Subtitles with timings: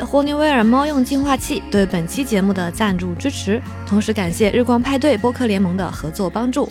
[0.00, 6.70] 霍尼韦尔猫用净化器对本期节目的赞助支持，同时感谢日光派对播客联盟的合作帮助。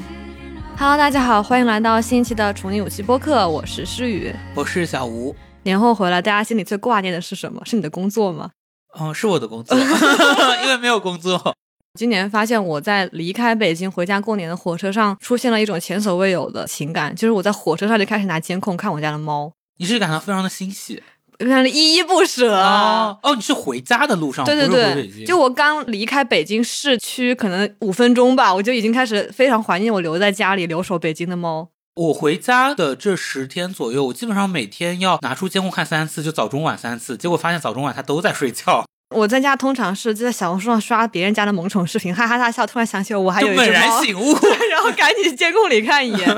[0.77, 5.35] Hello，大家好，欢迎来到新一期的宠溺武器播客，我是诗雨，我是小吴。
[5.63, 7.61] 年后回来，大家心里最挂念的是什么？
[7.65, 8.51] 是你的工作吗？
[8.99, 9.77] 嗯，是我的工作，
[10.63, 11.55] 因为没有工作。
[11.99, 19.51] 今年发现我在离开北京回家过年的火车上，出现了一种前所未有的情感，就是我在火车上就开始拿监控看我家的猫。
[19.77, 21.03] 你是感到非常的欣喜？
[21.43, 31.69] 非常的依依不舍哦哦，你是回家的路上，对对对，就我刚离开北京市区，可能五分钟吧，我就已经开始非常怀念我留在家里留守北京的猫。
[31.95, 38.85] 我回家的这十天左右，我基本上每天要拿出监控看三次，就早中晚三次，结果发现早中晚它都在睡觉。
[39.13, 44.33] 我在家通常是就在小红书上刷别人家的萌宠视频，哈哈大笑，突然想起我还有一只猫，醒悟，
[44.71, 46.29] 然后赶紧监控里看一眼。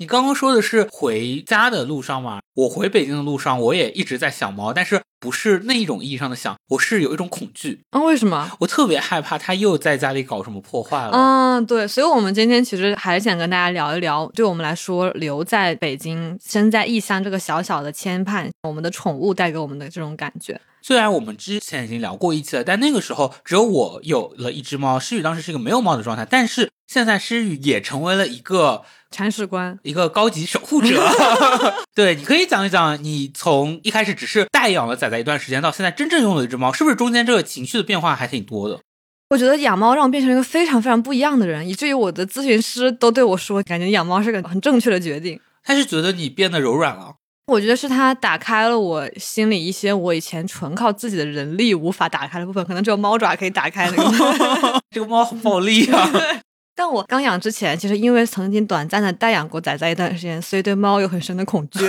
[0.00, 2.40] 你刚刚说的是回家的路上吗？
[2.54, 8.00] 我回北京的路上，我也一直在想猫，但是不是那一种意义上的想，我是有一种恐惧啊。
[8.00, 8.50] 为什么？
[8.60, 11.10] 我特别害怕它又在家里搞什么破坏了。
[11.12, 20.58] 嗯，对，所以我们今天其实还是想跟大家聊一聊，对我们来说，留在北京、身在异乡这个小小的牵绊，我们的宠物带给我们的这种感觉。
[20.80, 28.84] 虽然我们之前已经聊过一期了，但那个时候只有我有了一只猫，诗雨当时是一个没有猫的状态，但是现在诗雨也成为了一个。
[29.10, 31.02] 铲屎官，一个高级守护者。
[31.94, 38.80] 对，你可以讲一讲，你从一开始只是代养了仔仔一段时间，到现在真正拥有一只猫，是不是中间这个情绪的变化还挺多的？
[39.30, 45.38] 我觉得养猫让我变成一个非常非常不一样的人，以至于我的咨询师都对我说，感觉养猫是个很正确的决定。
[45.62, 47.14] 他是觉得你变得柔软了？
[47.46, 54.80] 我觉得是他打开了我心里一些我以前纯靠自己的人力无法打开的部分，可能只有猫爪可以打开那个。
[54.90, 56.10] 这个猫好暴力啊！
[56.80, 61.80] 但我刚养之前，其实因为曾经短暂的代养过仔仔一段时间，所以对猫有很深的恐惧。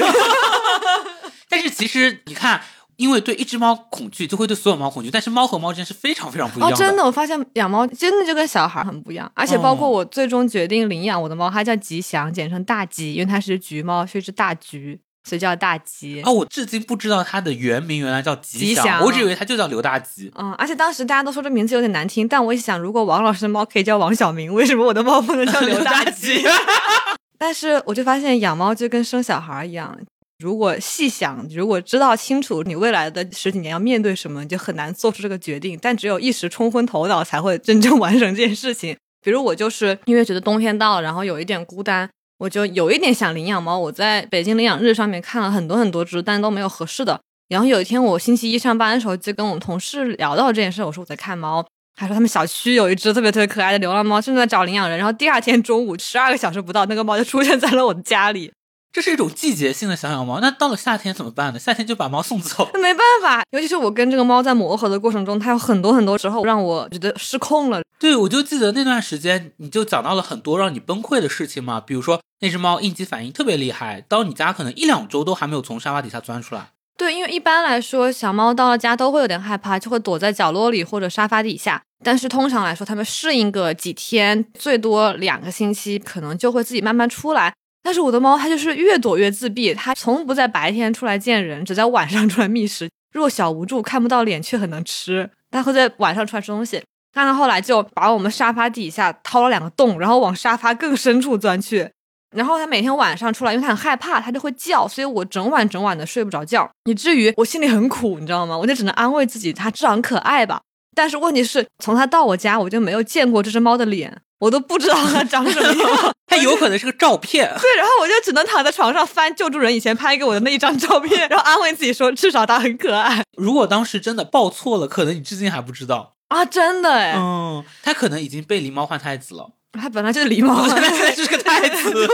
[1.48, 2.60] 但是其实你看，
[2.98, 5.10] 因为对一只猫恐惧，就会对所有猫恐惧。
[5.10, 6.76] 但是猫和猫之间是非常非常不一样的。
[6.76, 9.32] 真的，我发现养猫真的就跟小孩很不一样。
[9.34, 15.00] 而且包括我最终决定领养我的猫，它叫吉祥，简称大吉，因为它是橘猫，是一只大橘。
[15.24, 16.32] 所以叫大吉啊！
[16.32, 20.32] 我至今不知道它的原名原来叫吉祥，我只以为它就叫刘大吉。
[20.36, 26.44] 嗯，而且当时大家都说这名字有点难听，但我一想，如果王老师的猫可以叫王小明，为什么我的猫不能叫刘大吉？
[27.38, 29.98] 但是我就发现养猫就跟生小孩一样，
[30.40, 35.78] 如果细想，如果知道清楚你未来的十几年要面对什么，你就很难做出这个决定。
[35.82, 38.98] 但只有一时冲昏头脑，才会真正完成这件事情。
[39.24, 42.10] 比如我就是因为觉得冬天到了，然后有一点孤单。
[42.42, 47.22] 我就有一点想领养猫，我在北京领养日上面看了很多很多只，但都没有合适的。
[47.50, 51.64] 然后有一天我星期一上班的时候，就跟我们同事聊到这件事，我说我在看猫，
[51.96, 54.98] 他说他们小区有一只特别特别可爱的流浪猫，正在找领养人。
[54.98, 58.52] 然后第二天中午十二个小时不到，那个猫就出现在了我的家里。
[58.94, 61.60] 这是一种季节性的小小猫，那到了夏天怎么办呢？
[61.60, 63.44] 夏天就把猫送走，那 没办法。
[63.52, 67.82] 尤其是我跟这个猫在磨合的过程中，它有很多很多时候让我觉得失控了。
[67.98, 76.72] 对，我就记得那段时间，你就讲到了很多让你崩溃的事情嘛，比如说那只猫应激反应特别厉害，到你家可能一两周都还没有从沙发底下钻出来。
[76.98, 81.82] 对，因为一般来说，小猫到了家都会有点害怕，就会躲在角落里或者沙发底下。
[82.04, 87.54] 但是通常来说，它们适应个几天，最多两个星期，可能就会自己慢慢出来。
[87.84, 95.30] 但是我的猫它就是越躲越自闭，它从不在白天出来见人，只在晚上出来觅食，弱小无助，看不到脸却很能吃。
[95.50, 96.82] 它会在晚上出来吃东西。
[97.14, 101.90] 但它后来就把我们沙发底下掏了两个洞，然后往沙发更深处钻去。
[102.34, 108.58] 然后它每天晚上出来，因为它很害怕，它就会叫，所以我整晚整晚的睡不着觉，以至于我心里很苦，你知道吗？
[108.58, 110.62] 我就只能安慰自己，它至少很可爱吧。
[110.96, 114.22] 但是问题是，从它到我家，我就没有见过这只猫的脸。
[114.40, 117.48] 我都不知道它 长什么样， 它有可能是个照片。
[117.62, 123.24] 对，然后我就只能躺在床上翻救助人以前拍给我的那一张照片，然后安慰自己说，至少它很可爱。
[123.38, 126.44] 如果当时真的抱错了，可能你至今还不知道啊！
[126.44, 129.52] 真的哎，嗯，它可能已经被狸猫换太子了。
[129.80, 132.08] 它本来就是狸猫，现在就是个太子， 对，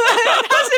[0.50, 0.70] 它是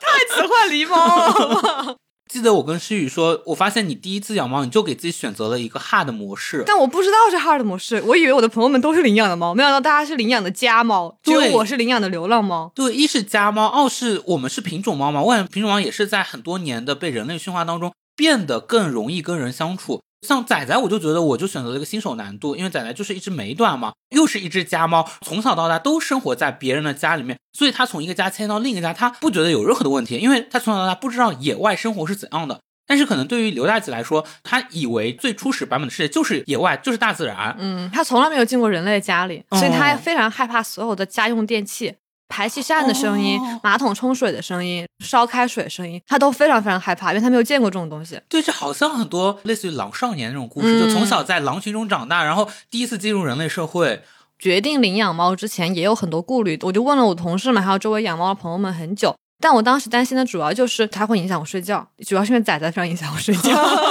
[0.00, 1.96] 太子换狸猫。
[2.36, 6.62] 记得我跟诗雨说，我发现你第一次养猫，你就给自己选择了一个 hard 模式。
[6.66, 12.70] 但我不知道是 hard 模式，我以为我的朋友们都是领养的猫，没想到大家是领养的家猫，只有我是领养的流浪猫。
[12.74, 15.22] 对，一是家猫，二是我们是品种猫嘛。
[15.22, 20.02] 我感觉品种猫也是在很多年的被人类驯化当中变得更容易跟人相处。
[20.22, 32.60] 像仔仔，我就觉得我就选择了一个新手难度，因为仔仔就是一只美短嘛，又是一只家猫，从小到大都生活在别人的家里面，所以它从一个家迁到另一个家，它不觉得有任何的问题，因为它从小到大不知道野外生活是怎样的。
[32.88, 37.56] 但是可能对于刘大姐来说，她以为最初始版本的世界就是野外，就是大自然。
[37.58, 41.94] 嗯，她从来没有进过人类家里，所以她非常害怕所有的家用电器。
[42.28, 48.20] 排气扇的声音、哦马桶冲水的声音、烧开水声音，他都非常非常害怕，因为他没有见过这种东西。
[48.28, 54.02] 对，这好像很多类似于狼少年那种故事，就从嗯小在狼群中长大，然后第一次进入人类社会。
[54.38, 59.14] 决定领养猫之前也有很多顾虑，我就问了我同事们还有周围养猫的朋友们很久。
[59.40, 63.50] 但我当时担心的主要就是它会影响我睡觉，主要是因为仔仔非常影响我睡觉。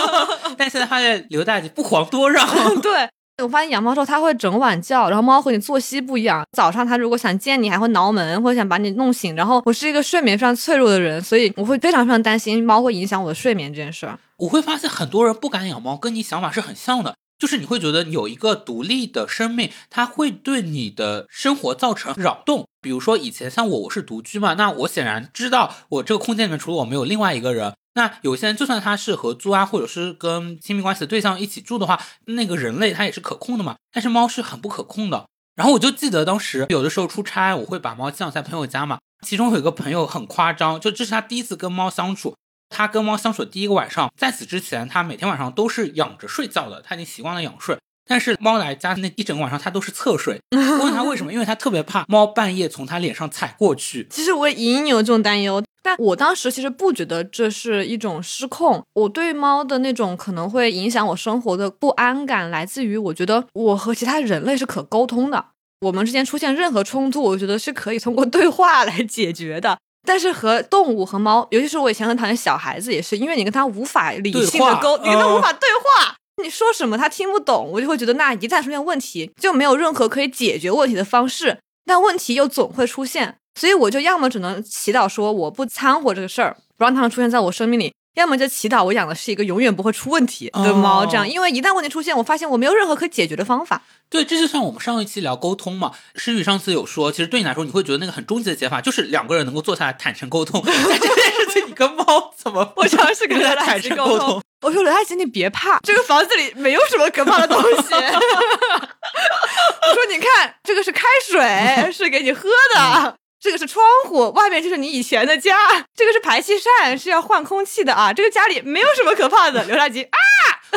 [0.58, 2.48] 但现在发现刘大姐不遑多让，
[2.82, 3.10] 对，
[3.44, 6.46] 我发现养猫之后它会整晚叫，然后猫和你作息不一样。
[6.54, 9.36] 早上它如果想见你，还会挠门或者想把你弄醒。
[9.36, 14.18] 然后我是一个睡眠非常脆弱的人，所以我会非常非常担心猫会影响我的睡眠这件事儿。
[14.38, 17.16] 我会发现很多人不敢养猫，跟你想法是很像的。
[17.38, 22.66] 就是你会觉得有一个独立的生命，它会对你的生活造成扰动。
[22.82, 27.74] 比如说以前像我，我是独居嘛，那我显然知道我这个空间里面除了我没有另外一个人。
[27.96, 33.76] 那有些人就算他是合租啊，或者是跟亲密关系的对象一起住的话，那个人类他也是可控的嘛。
[33.92, 35.26] 但是猫是很不可控的。
[35.56, 39.00] 然后我就记得当时有的时候出差，我会把猫寄养在朋友家嘛。
[39.26, 42.36] 其中有一个朋友很夸张，就这是他第一次跟猫相处。
[42.70, 47.78] 他跟猫相处的第一个晚上，在此之前，他每天晚上都是仰着睡觉的，他已经习惯了仰睡。
[48.08, 50.40] 但是猫来家那一整晚上，他都是侧睡。
[50.52, 54.06] 我问他为什么，因为他特别怕猫半夜从他脸上踩过去。
[54.10, 58.84] 其实我隐隐有这种担忧，但我当时其实不觉得这是一种失控。
[58.94, 65.46] 我对猫的那种可能会影响我生活的不安感，来自于我觉得我和其他人类是可沟通的，
[65.82, 69.78] 我们之间出现任何冲突，我觉得是可以通过对话来解决的。
[70.08, 76.16] 但是和动物和猫，尤其是我以前很讨厌小孩子，也是因为你跟他无法理性的沟，你跟他无嗯法对话。
[76.44, 93.82] 你说什么他听不懂，我就会觉得那一旦出现问题，就没有任何可以解决问题的方式，但问题又总会出现，所以我就要么只能祈祷说我不掺和这个事儿，不让它们出现在我生命里，要么就祈祷我养的是一个永远不会出问题的猫，哦这样，因为一旦问题出现，我发现我没有任何可解决的方法。
[94.10, 100.62] 对，这就像我们上一期聊沟通嘛，诗雨上次有说，其实对你来说，你会觉得那个很终极的解法就是两个人能够坐下来坦诚沟通。
[100.66, 102.74] 但这件事情，你跟猫怎么？
[102.76, 104.42] 我尝试跟他坦坦诚沟通通。。
[104.62, 107.94] 我说刘大姐，你别怕，这个房子里没有什么可怕的东西。
[107.94, 113.16] 我说你看，这个是开水，是给你喝的。
[113.46, 115.56] 这个是窗户，外面就是你以前的家。
[115.96, 118.12] 这个是排气扇，是要换空气的啊。
[118.12, 119.64] 这个家里没有什么可怕的。
[119.66, 120.18] 刘大吉啊，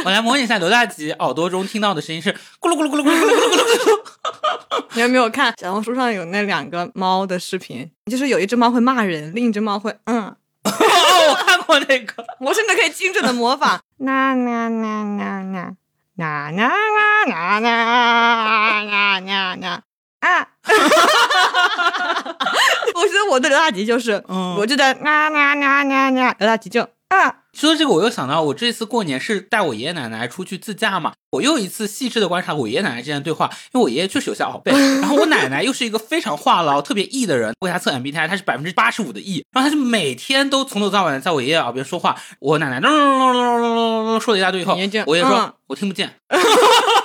[0.05, 2.31] 我来模拟一下刘大吉耳朵中听到的声音是
[2.61, 4.85] 咕噜咕噜咕噜咕噜咕噜咕噜咕噜。
[4.93, 7.91] 你有没有看小红书上有那两个猫的视频？
[8.11, 10.37] 就是有一只猫会骂人，另一只猫会嗯。
[10.65, 12.23] 我看过那个。
[12.41, 13.81] 我甚至可以精准的模仿。
[14.00, 15.73] 那那那那那
[16.17, 16.69] 那那那
[17.25, 17.61] 那
[18.85, 19.82] 那那那
[20.20, 20.49] 啊！
[22.94, 44.75] 我觉得我的刘大吉就是，嗯我就在啊啊啊啊啊，刘大吉就啊，说到这个，我又想到我这次过年是带我爷爷奶奶出去自驾嘛，我又一次细致的观察我爷爷奶奶之间的对话，因为我爷爷确实有些熬背，然后我奶奶又是一个非常话痨、特别 E 的人，为他测 MBTI，他是百分之八十五的 E，然后他就每天都从头到尾地在我爷爷耳边说话，我奶奶咚咚咚咚咚咚咚说了一大堆以后
[45.06, 46.15] 我爷爷说、嗯我听不见。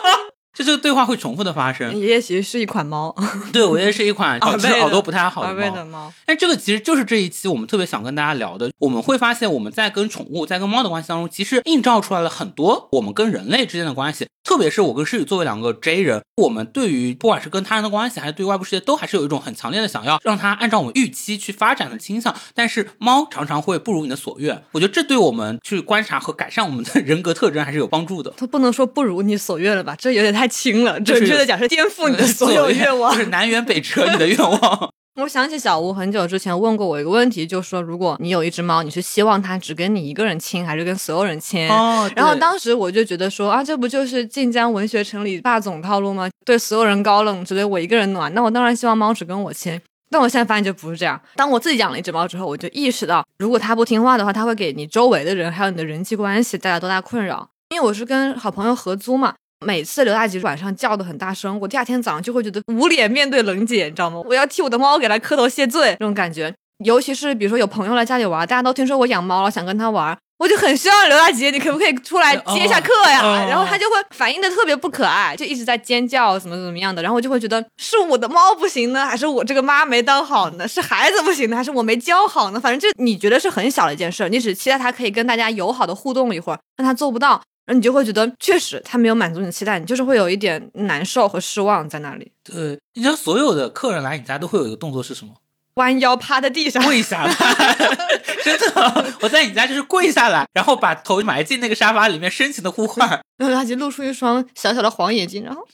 [0.54, 3.16] 就这个对话会重复的发生，爷爷其实是一款猫，
[3.52, 6.14] 对我爷爷是一款耳背的只是耳朵不太好的猫。
[6.26, 8.72] 但这个其实就是这一期我们特别想跟大家聊的。
[8.78, 14.28] 我们会发现我们在跟宠物、在跟猫的关系当中，其实映照出来了很多我们跟人类之间的关系。
[14.44, 22.36] 特别是我跟诗雨作为两个 J 人，我们对于不管是跟他人的关系，还是对外部世界，都还是有一种很强烈的想要让它按照我们预期去发展的倾向。
[22.54, 28.34] 但是猫常常会不如你的所愿，我觉得这对我们去观察和改善我们的人格特征还是有帮助的。
[28.38, 29.96] 它不能说不如你所愿了吧？
[29.98, 31.00] 这有点太轻了。
[31.00, 33.22] 准确的讲是颠覆你的所有愿望就。
[33.22, 34.93] 是南辕北辙你的愿望。
[35.16, 41.70] 我想起小吴很久之前问过我一个问题，就说如果你有一只猫，你是希望它只跟你一个人亲，还是跟所有人亲？
[41.70, 46.28] 哦然后当时我就觉得说啊，这不就是晋江文学城里霸总套路吗？
[46.44, 48.34] 对所有人高冷，只对我一个人暖。
[48.34, 49.80] 那我当然希望猫只跟我亲。
[50.10, 51.22] 但我现在发现就不是这样。
[51.36, 57.48] 当我自己养了一只猫之后，我就意识到，如果它不听话的话，它会给你周围的人还有你的人际关系带来多大困扰。
[57.70, 59.34] 因为我是跟好朋友合租嘛，
[59.66, 64.22] 每次刘大吉晚上叫的很大声，我第二天早上就会觉得无脸面对冷姐，你知道吗？
[64.26, 66.54] 我要替我的猫给它磕头谢罪这种感觉。
[66.84, 73.22] 尤其是比如说有朋友来家里玩，大家都听说我养猫了，想跟他玩，我就很希望刘大姐，你可不可以出来接一下课呀？
[73.24, 77.02] 哦然后他就会反应的特别不可爱，就一直在尖叫，怎么怎么样的。
[77.02, 80.68] 然后我就会觉得是我的猫不行呢，还是我这个妈没当好呢？
[80.68, 82.60] 是孩子不行呢，还是我没教好呢？
[82.60, 87.42] 反正就你觉得是很小的一件事儿，你只期待他可以跟大家友好的互动一会儿，但他做不到。
[87.66, 92.32] 然后你就会觉得，确实他没有满足你的期待，你就是会有一点难受和失望在那里。
[92.44, 95.34] 对，你知道所有的客人来你家都会有一个动作是什么？
[95.76, 97.34] 弯腰趴在地上，跪下来，
[98.44, 103.10] 真的，我在你家就是跪下来，然后把头埋进那个沙发里面，深情的呼唤。
[103.38, 105.66] 然后他就露出一双小小的黄眼睛，然后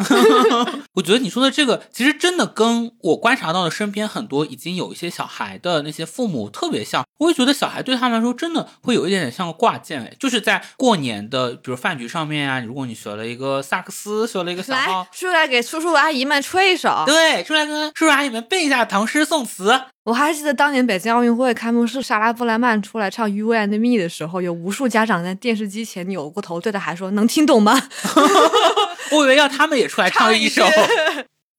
[0.94, 7.04] 我觉得你说的这个，其实真的跟我观察到的身边很多已经有一些小孩的那些父母特别像。
[7.18, 19.78] 我会觉得小孩对他们来说，真的会有一点点像个挂件，哎，就是在过年的，比如饭局上面啊，如果你学了一个萨克斯，学了一个小号，出来给叔叔阿姨们吹一首，对，出来跟叔叔阿姨们背一下唐诗宋词。
[20.04, 27.78] 我还记得当年北京奥运会开幕式，莎拉布莱曼出来唱《You and Me》的时候，有无数家长在电视机前扭过头对他还说：“能听懂吗？”
[29.12, 30.64] 我以为要他们也出来唱一首。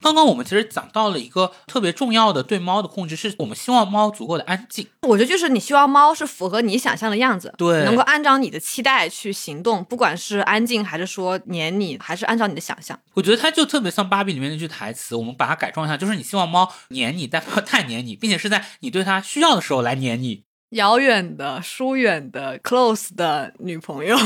[0.03, 4.87] 刚刚我们其实讲到了一个特别重要的对猫的控制，是我们希望猫足够的安静。
[5.03, 12.99] 我觉得就是你希望猫是符合你想象的样子，对，能够按照你的期待去行动，不管是安静还是说黏你，还是按照你的想象。
[13.13, 20.45] 我觉得它就特别像芭比里面那句台词，我们把它改装一下，就是你希望猫黏你，但不要太黏你，并且是在你对它需要的时候来黏你。
[20.71, 24.17] 遥远的、疏远的、close 的女朋友。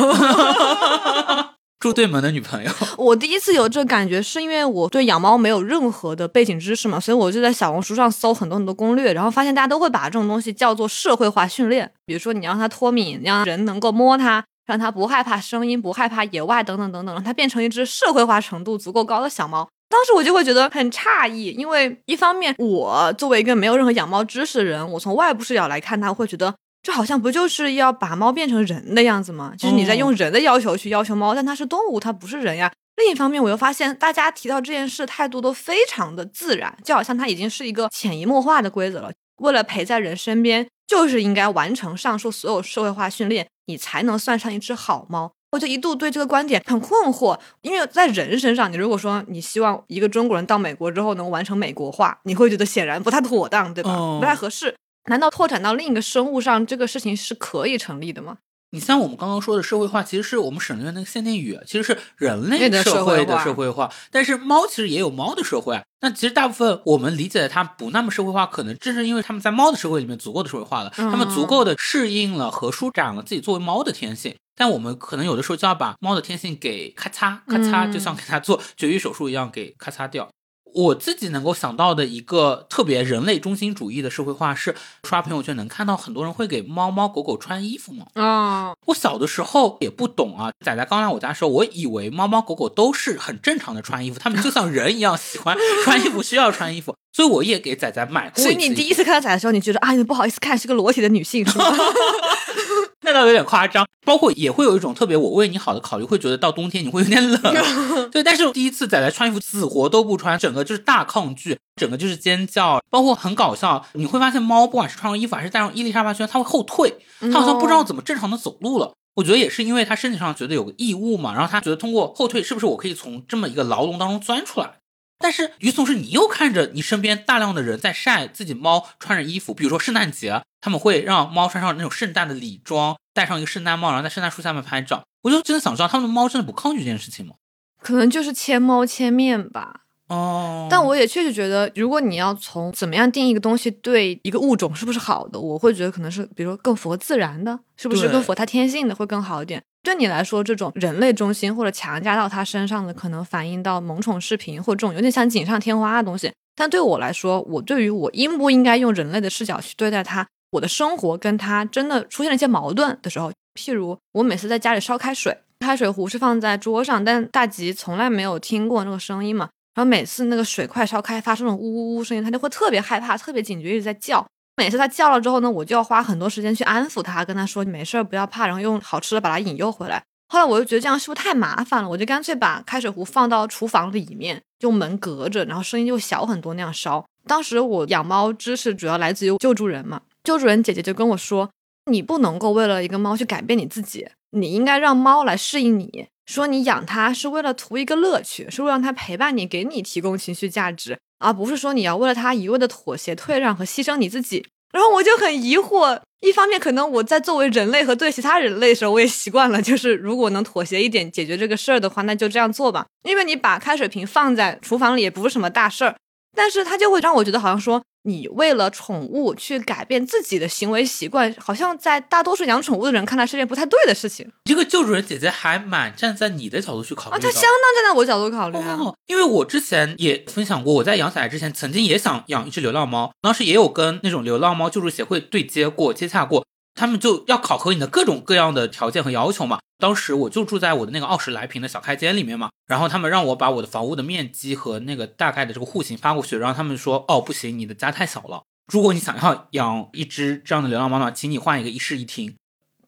[1.85, 11.91] 住对门的女朋友， 我第一次有这感觉，是因为我对养猫没有任何的背景知识嘛，所以我就在小红书上搜很多很多攻略，然后发现大家都会把这种东西叫做社会化训练。
[12.07, 19.69] 比如说，你让它脱敏，让人能够摸它，让它不害怕声音，不害怕野外，等等等等，让它变成一只社会化程度足够高的小猫。
[19.87, 26.55] 当时我就会觉得很诧异，因为一方面，我作为一个没有任何养猫知识的人，我从外部视角来看它，会觉得。
[26.85, 29.53] 这好像不就是要把猫变成人的样子吗？
[29.57, 32.71] 就是你在用人的要求去要求猫，但它是动物，它不是人呀。
[32.97, 39.11] 另一方面，我又发现大家提到这件事态度都非常的自然，就好像它已经是一个潜移默化的规则了。
[39.37, 45.31] 为了陪在人身边，就是应该完成上述所有社会化训练，你才能算上一只好猫。
[45.53, 54.19] 我就一度对这个观点很困惑，因为在人身上，你如果说你希望一个中国人到美国之后能完成美国化，你会觉得显然不太妥当，对吧？
[54.19, 54.75] 不太合适。
[55.07, 58.37] 难道拓展到另一个生物上，这个事情是可以成立的吗？
[58.71, 63.89] 你像我们刚刚说的社会化，其实是我们省略那个限定语，其实是人类社会的社会化。
[64.11, 65.81] 但是猫其实也有猫的社会。
[66.01, 74.35] 那其实大部分我们理解的它不那么社会化，可能正是因为他们在猫的社会里面足够的社会化了，他们足够的适应了和舒展了自己作为猫的天性。
[74.57, 80.27] 但我们可能有的时候就要把猫的天性给咔嚓咔嚓，就像给它做绝育手术一样给咔嚓掉。
[80.75, 88.05] 我自己能够想到的一个特别人类中心主义的社会化是刷朋友圈能看到很多人会给猫猫狗狗穿衣服吗？
[88.15, 90.51] 啊，我小的时候也不懂啊。
[90.65, 98.43] 仔仔刚来我家的时候，我以为猫猫狗狗都是很正常的穿衣服，他们就像人一样喜欢穿衣服，需要穿衣服，所以我也给仔仔买过。
[98.43, 101.65] 所以你第一次看到仔的时候，你觉得啊，你不好意思看是个裸体的女性是吗？
[103.03, 107.41] 那倒有点夸张，包括也会有一种特别我为你好的考虑，会觉得到冬天你会有点冷。
[108.11, 113.85] 对，但是第一次仔仔穿衣服死活都不穿，整个就是大抗拒，整个就是尖叫，包括很搞笑。
[113.93, 116.97] 你会发现猫不管是穿上衣服还是戴上伊丽莎白圈，它会后退，
[117.31, 118.91] 它好像不知道怎么正常的走路了。
[119.15, 124.71] 我觉得也是因为它身体上觉得有个异物嘛，然后它觉得通过后退是不是我可以从这么一个牢笼当中钻出来？
[125.17, 135.03] 但是与此同时，你又看着你身边大量的人在晒自己猫穿着衣服，比如说圣诞节，他们会让猫穿上那种圣诞的礼装，戴上一个圣诞帽，然后在圣诞树下面拍照。
[135.23, 137.35] 我就真的想知道，他们的猫真的不抗拒这件事情吗？
[137.81, 139.84] 可能就是千猫千面吧。
[140.07, 149.61] 哦，但我也确实觉得，如果你要从怎么样定义一个东西对一个物种是不是好的，我会觉得可能是，比如说更符合自然的，是不是更符合它天性的会更好一点。
[149.81, 156.31] 对你来说，这种人类中心或者强加到它身上的，可能反映到萌宠视频或这种有点像锦上添花的东西。
[156.55, 169.49] 但对我来说，我对于我应不应该用人类的视角去对待它，我的生活跟它真的出现了一些矛盾的时候，譬如我每次在家里烧开水，开水壶是放在桌上，但大吉从来没有听过那个声音嘛。
[169.75, 174.25] 然后每次那个水快烧开，发出那种呜呜呜声音，它就会特别害怕，特别警觉，一直在叫。
[174.55, 180.01] 每次它叫了之后呢，我就要花很多时间去安抚它，跟它说你没事儿，不要怕，然后用好吃的把它引诱回来。
[180.29, 181.89] 后来我就觉得这样是不是太麻烦了？
[181.89, 187.05] 我就干脆把开水壶放到厨房里面，用门隔着，然后声音就小很多那样烧。
[187.27, 191.49] 当时我养猫知识主要来自于救助人嘛，救助人姐姐就跟我说，
[191.91, 196.07] 你不能够为了一个猫去改变你自己，你应该让猫来适应你。
[196.25, 204.47] 说你养它是为了图一个乐趣，是为了让它陪伴你，给你提供情绪价值，而不是说你要为了它一味的妥协、退让和牺牲你自己。
[204.73, 212.87] 然后我就很疑惑，一方面可能我在作为人类和对其他人类的时候，我也习惯了，就是如果能妥协一点解决这个事儿的话，那就这样做吧。
[213.03, 215.95] 因为你把开水瓶放在厨房里也不是什么大事儿，
[216.35, 217.83] 但是它就会让我觉得好像说。
[218.05, 224.31] 你为了宠物去改变自己的行为习惯，好像在大多数养宠物的人看来是件不太对的事情。
[224.45, 228.79] 这个救助人姐姐还蛮站在你的角度去考虑啊，她相当站在我角度考虑啊。
[229.07, 236.44] 因为我之前也分享过，我在养小孩之前，曾经也想养一只流浪猫，当时也有跟那种流浪猫救助协会对接过、接洽过，
[236.75, 239.59] 他们就要考核你的各种各样的条件和要求嘛。
[239.77, 252.35] 当时我就住在我的那个二十来平的小开间里面嘛，然后他们让我把我的房屋的面积和那个大概的这个户型发过去，然后他们说，哦，不行，你的家太小了，如果你想要养一只这样的流浪猫的话，请你换一个一室一厅。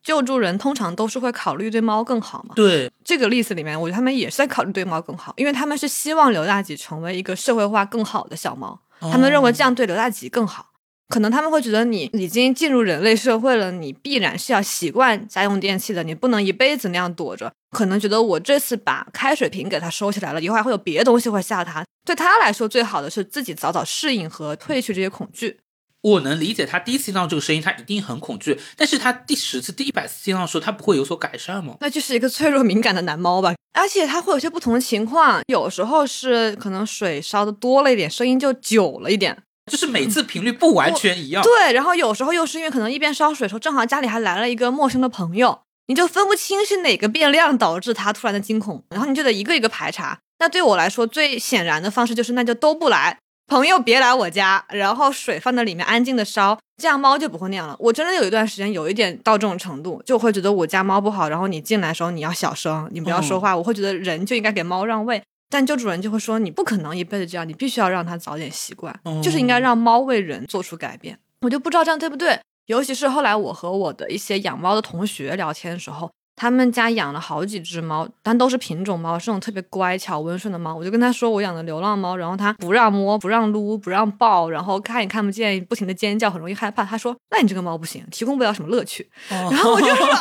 [0.01, 2.55] 救助人通常都是会考虑对猫更好嘛？
[2.55, 10.67] 对，这个例子里面，我觉得他们也是在考虑对猫更好，因为他们是希望刘大吉成为一个社会化更好的小猫，他们认为这样对刘大吉更好。
[11.07, 17.51] 可能他们会觉得你已经进入人类社会了，你必然是要习惯家用电器的，你不能一辈子那样躲着。
[17.71, 21.85] 可能觉得我这次把开水瓶给它收起来了，以后还会有别的东西会吓它。
[22.05, 25.59] 对他来说，最好的是自己早早适应和褪去这些恐惧。
[26.01, 28.57] 我能理解他第一次听到这个声音，他一定很恐惧。
[28.77, 31.75] 但是他第十次、第一百次听到的时候，他不会有所改善吗？
[31.81, 33.53] 那就是一个脆弱敏感的男猫吧。
[33.73, 39.37] 而且他会有些不同的情况，有时候是可能水烧的多了一点，声音就久了一点，
[39.67, 41.43] 就是每次频率不完全一样。
[41.43, 50.17] 对，然后有时候又是因为可能一边烧水的时候，正好家里还来了一个陌生的朋友，你就分不清是哪个变量导致他突然的惊恐，然后你就得一个一个排查。
[50.39, 53.17] 那对我来说，最显然的方式就是，那就都不来。
[53.47, 57.73] 朋友别来我家，然后水放在里面安静的烧，这样猫就不会那样了。
[57.79, 63.55] 我真的有一段时间有一点到这种程度，就会觉得我家猫不好，然后你进来的时候你要小声，你不要说话。
[63.55, 71.17] 我会觉得人就应该给猫让位，但旧主人就会说你不可能一辈子这样，你必须要让它早点习惯，就是应该让猫为人做出改变。
[71.41, 76.09] 我就不知道这样对不对，尤其是后来我和我的一些养猫的同学聊天的时候。
[76.39, 80.75] 他们家养了好几只猫，但都是品种猫，是那种特别乖巧温顺的猫。
[80.75, 86.85] 我就跟他说我养的流浪猫，然后他不让摸，不让撸，不让抱，然后看也看不见，不停的尖叫，很容易害怕。
[86.85, 90.19] 他说：“那你这个猫不行，提供不了什么乐趣。”然后我就说：“啊，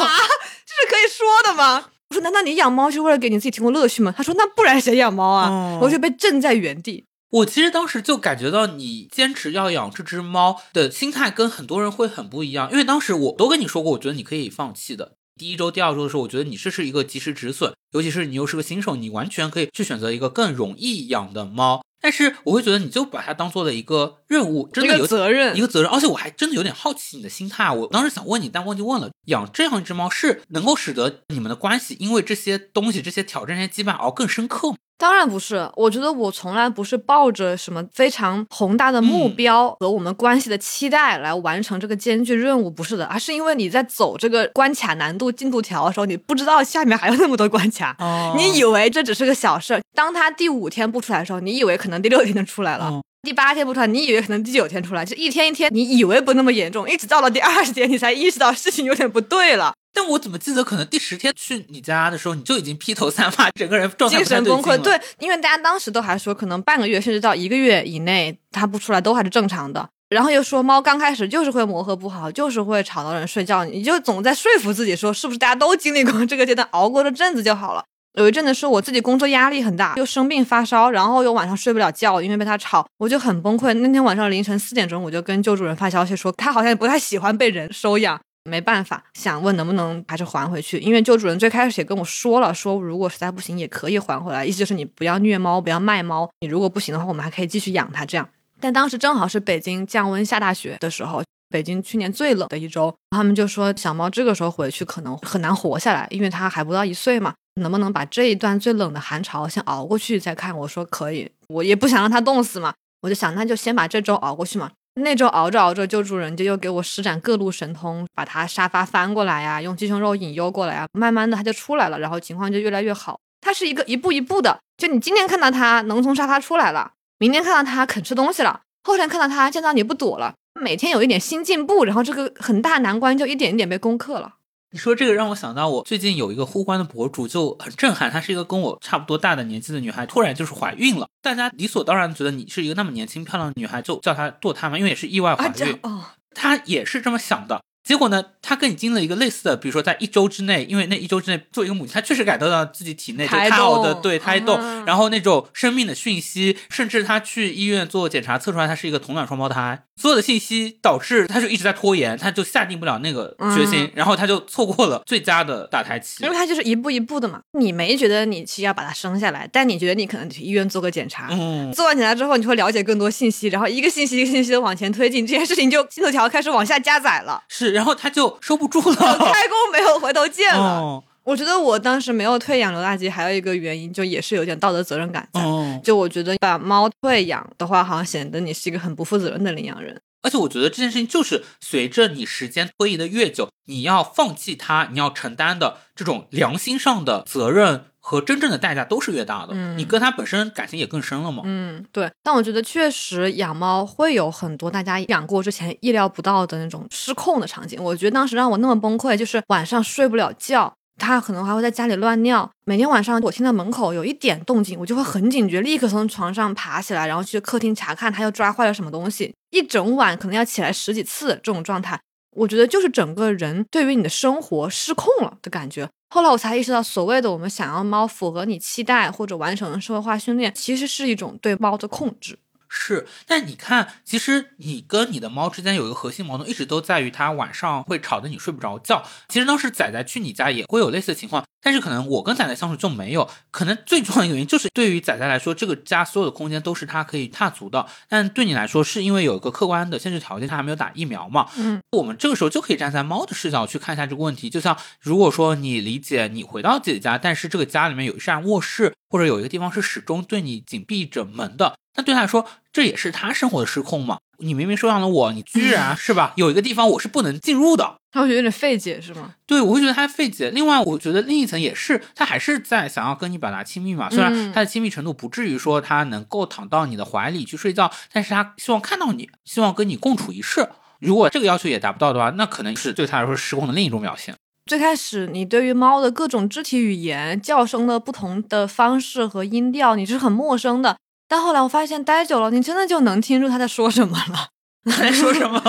[0.65, 7.05] 这是可以说的吗？”我说：“难道你养猫是为了给你自己提供乐趣吗？”他说：“那不然谁养猫啊？”我就被震在原地。
[7.31, 15.15] 我其实当时就感觉到你坚持要养这只猫的心态跟很多人会很不一样，因为当时我都跟你说过，我觉得你可以放弃的。
[15.37, 21.83] 第一周、第二周的时候，我觉得你这是一个及时止损，尤其是你又是个新手，你完全可以去选择一个更容易养的猫。
[22.07, 25.91] 但是我会觉得，你就把它当做了一个任务，真的有责任，一个责任。
[25.91, 27.69] 而且我还真的有点好奇你的心态。
[27.69, 29.11] 我当时想问你，但忘记问了。
[29.25, 34.77] 养这样一只猫是能够使得你们的关系因为这些东西、这些挑战、这些羁绊而更深刻吗？
[34.99, 47.95] 当然不是，我觉得我从来不是抱着什么非常宏大的目标和我们关系的期待来完成这个艰巨任务，不是的，而是因为你在走这个关卡难度进度条的时候，你不知道下面还有那么多关卡，
[48.37, 49.83] 你以为这只是个小事儿。
[49.95, 59.75] 当他第五天不出来的时候，你以为可能第六天就出来了；第八天不出来，你以为可能第九天出来，就一天一天，你以为不那么严重，一直到了第二十天，你才意识到事情有点不对了。
[59.93, 64.79] 但我怎么记得，可能第十天去你家的时候，你就已经披头散发，整个人状态精神崩溃。
[64.79, 69.89] 对，因为大家当时都还说，可能半个月甚至到一个月以内，它不出来都还是正常的。
[70.11, 77.83] 然后又说猫刚开始就是会磨合不好，就是会吵到人睡觉，你就总在说服自己说，是不是大家都经历过这个阶段，熬过这阵子就好了。
[78.17, 83.75] 有一阵子是我自己工作压力很大，又生病发烧，然后又晚上睡不了觉，因为被它吵，我就很崩溃。
[83.75, 88.19] 那天晚上凌晨四点钟，我就跟旧主人发消息说，他好像不太喜欢被人收养。
[88.49, 98.29] 没办法，想问能不能还是还回去，因为旧主人最开始也跟我说了，说如果实在不行也可以还回来，意思就是你不要虐猫，不要卖猫，你如果不行的话，我们还可以继续养它这样。
[98.61, 110.57] 但当时正好是北京降温下大雪的时候，北京去年最冷的一周，他们就说小猫这个时候回去可能很难活下来，因为它还不到一岁嘛，能不能把这一段最冷的寒潮先熬过去再看？
[110.57, 114.71] 我说可以，我也不想让它冻死嘛，我就想那就先把这周熬过去嘛。
[115.01, 123.19] 那周熬着熬着，救助人就又给我施展各路神通，把他沙发翻过来呀，用鸡胸肉引诱过来呀，慢慢的他就出来了，然后情况就越来越好。
[123.43, 134.36] 他是一个一步一步的，就你今天看到他能从沙发出来了，明天看到他肯吃东西了，后天看到他见到你不躲了，每天有一点新进步，然后这个很大难关就一点一点被攻克了。
[134.77, 141.09] 你说这个让我想到，我最近有一个互关的博主就很震撼，她是一个跟我差不多大的年纪的女孩，突然就是怀孕了。
[141.23, 145.79] 大家理所当然觉得你是一个那么年轻漂亮的女孩，就叫她堕胎嘛，因为也是意外怀孕。
[145.83, 147.63] 哦，她也是这么想的。
[147.83, 159.85] 结果呢，她跟你经历了一个类似的，比如说在一周之内，因为那一周之内做一个母亲，她确实感受到自己体内胎动的对胎动，然后那种生命的讯息，甚至她去医院做检查，测出来她是一个同卵双胞胎。
[160.01, 166.23] 所有的信息导致他就一直在拖延，他就下定不了那个决心，然后他就错过了最佳的打胎期。
[166.23, 177.43] 因为他就是一步一步的嘛，你没觉得你需要把他生下来，但你觉得你可能去医院做个检查，嗯，做完检查之后你会了解更多信息，然后一个信息一个信息的往前推进，这件事情就进度条开始往下加载了。
[177.49, 178.97] 是，然后他就收不住了，
[179.33, 181.03] 开弓没有回头箭了。
[181.27, 185.43] 我觉得我当时没有退养刘大吉，还有一个原因就也是有点道德责任感在。
[185.83, 190.01] 就我觉得把猫退养的话，好像显得你是一个很不负责任的领养人。
[190.23, 199.53] 而且我觉得这件事情就是随着你时间推移的越久，你要放弃它，你要承担的这种良心上的责任和真正的代价都是越大的。
[199.55, 201.43] 嗯你跟它本身感情也更深了嘛。
[201.45, 202.11] 嗯，对。
[202.23, 207.81] 但我觉得确实养猫会有很多大家养过之前意料不到的那种失控的场景。
[207.83, 210.73] 我觉得当时让我那么崩溃，就是晚上睡不了觉。
[210.99, 219.35] 它可能还会在家里乱尿，每天晚上我听到门口有一点动静，我就会很警觉，立刻从床上爬起来，然后去客厅查看它又抓坏了什么东西。
[219.51, 222.01] 一整晚可能要起来十几次这种状态，
[222.35, 225.89] 我觉得就是整个人对于你的生活失控了的感觉。
[226.15, 232.39] 后来我才意识到，所谓的我们想要猫符合你期待或者完成社会化训练，其实是一种对猫的控制。
[232.69, 239.05] 是，但你看，其实你跟你的猫之间有一个核心矛盾，一直都在于它晚上会吵得你睡不着觉。
[239.29, 243.29] 其实当时仔仔去你家也会有类似的情况，但是可能我跟仔仔相处就没有。
[243.51, 247.87] 可能最重要的原因就是，对于仔仔来说，这个家所有的空间都是他可以踏足的。
[248.09, 251.49] 但对你来说，是因为有一个客观的限制条件，他还没有打疫苗嘛。
[251.57, 254.49] 嗯，我们这个时候就可以站在猫的视角去看一下这个问题。
[254.49, 261.77] 就像如果说你理解你回到自己家，但是这个家里面有一扇卧室，或者有一个地方是始终对你紧闭着门的。
[261.97, 264.19] 那对他来说，这也是他生活的失控嘛？
[264.39, 266.35] 你明明收养了我，你居然 是吧？
[266.37, 269.35] 有一个地方我是不能进入的，他会觉得有点费解，是吗？
[269.47, 270.51] 对我会觉得他费解。
[270.51, 274.09] 另外，我觉得另一层也是，他还是在想要跟你表达亲密嘛。
[274.09, 280.67] 虽然嗯他的亲密程度不至于说他能够躺到你的怀里去睡觉，但是他希望看到你，希望跟你共处一室。
[280.99, 284.35] 如果这个要求也达不到的话，那可能是对他来说失控的另一种表现。
[284.65, 290.97] 最开始你对于猫的各种肢体语言、叫声的不同的方式和音调，你是很陌生的。
[291.29, 294.49] 但后来我发现，待久了，你真的就能听出它在说什么了。
[294.85, 295.61] 他 在说什么？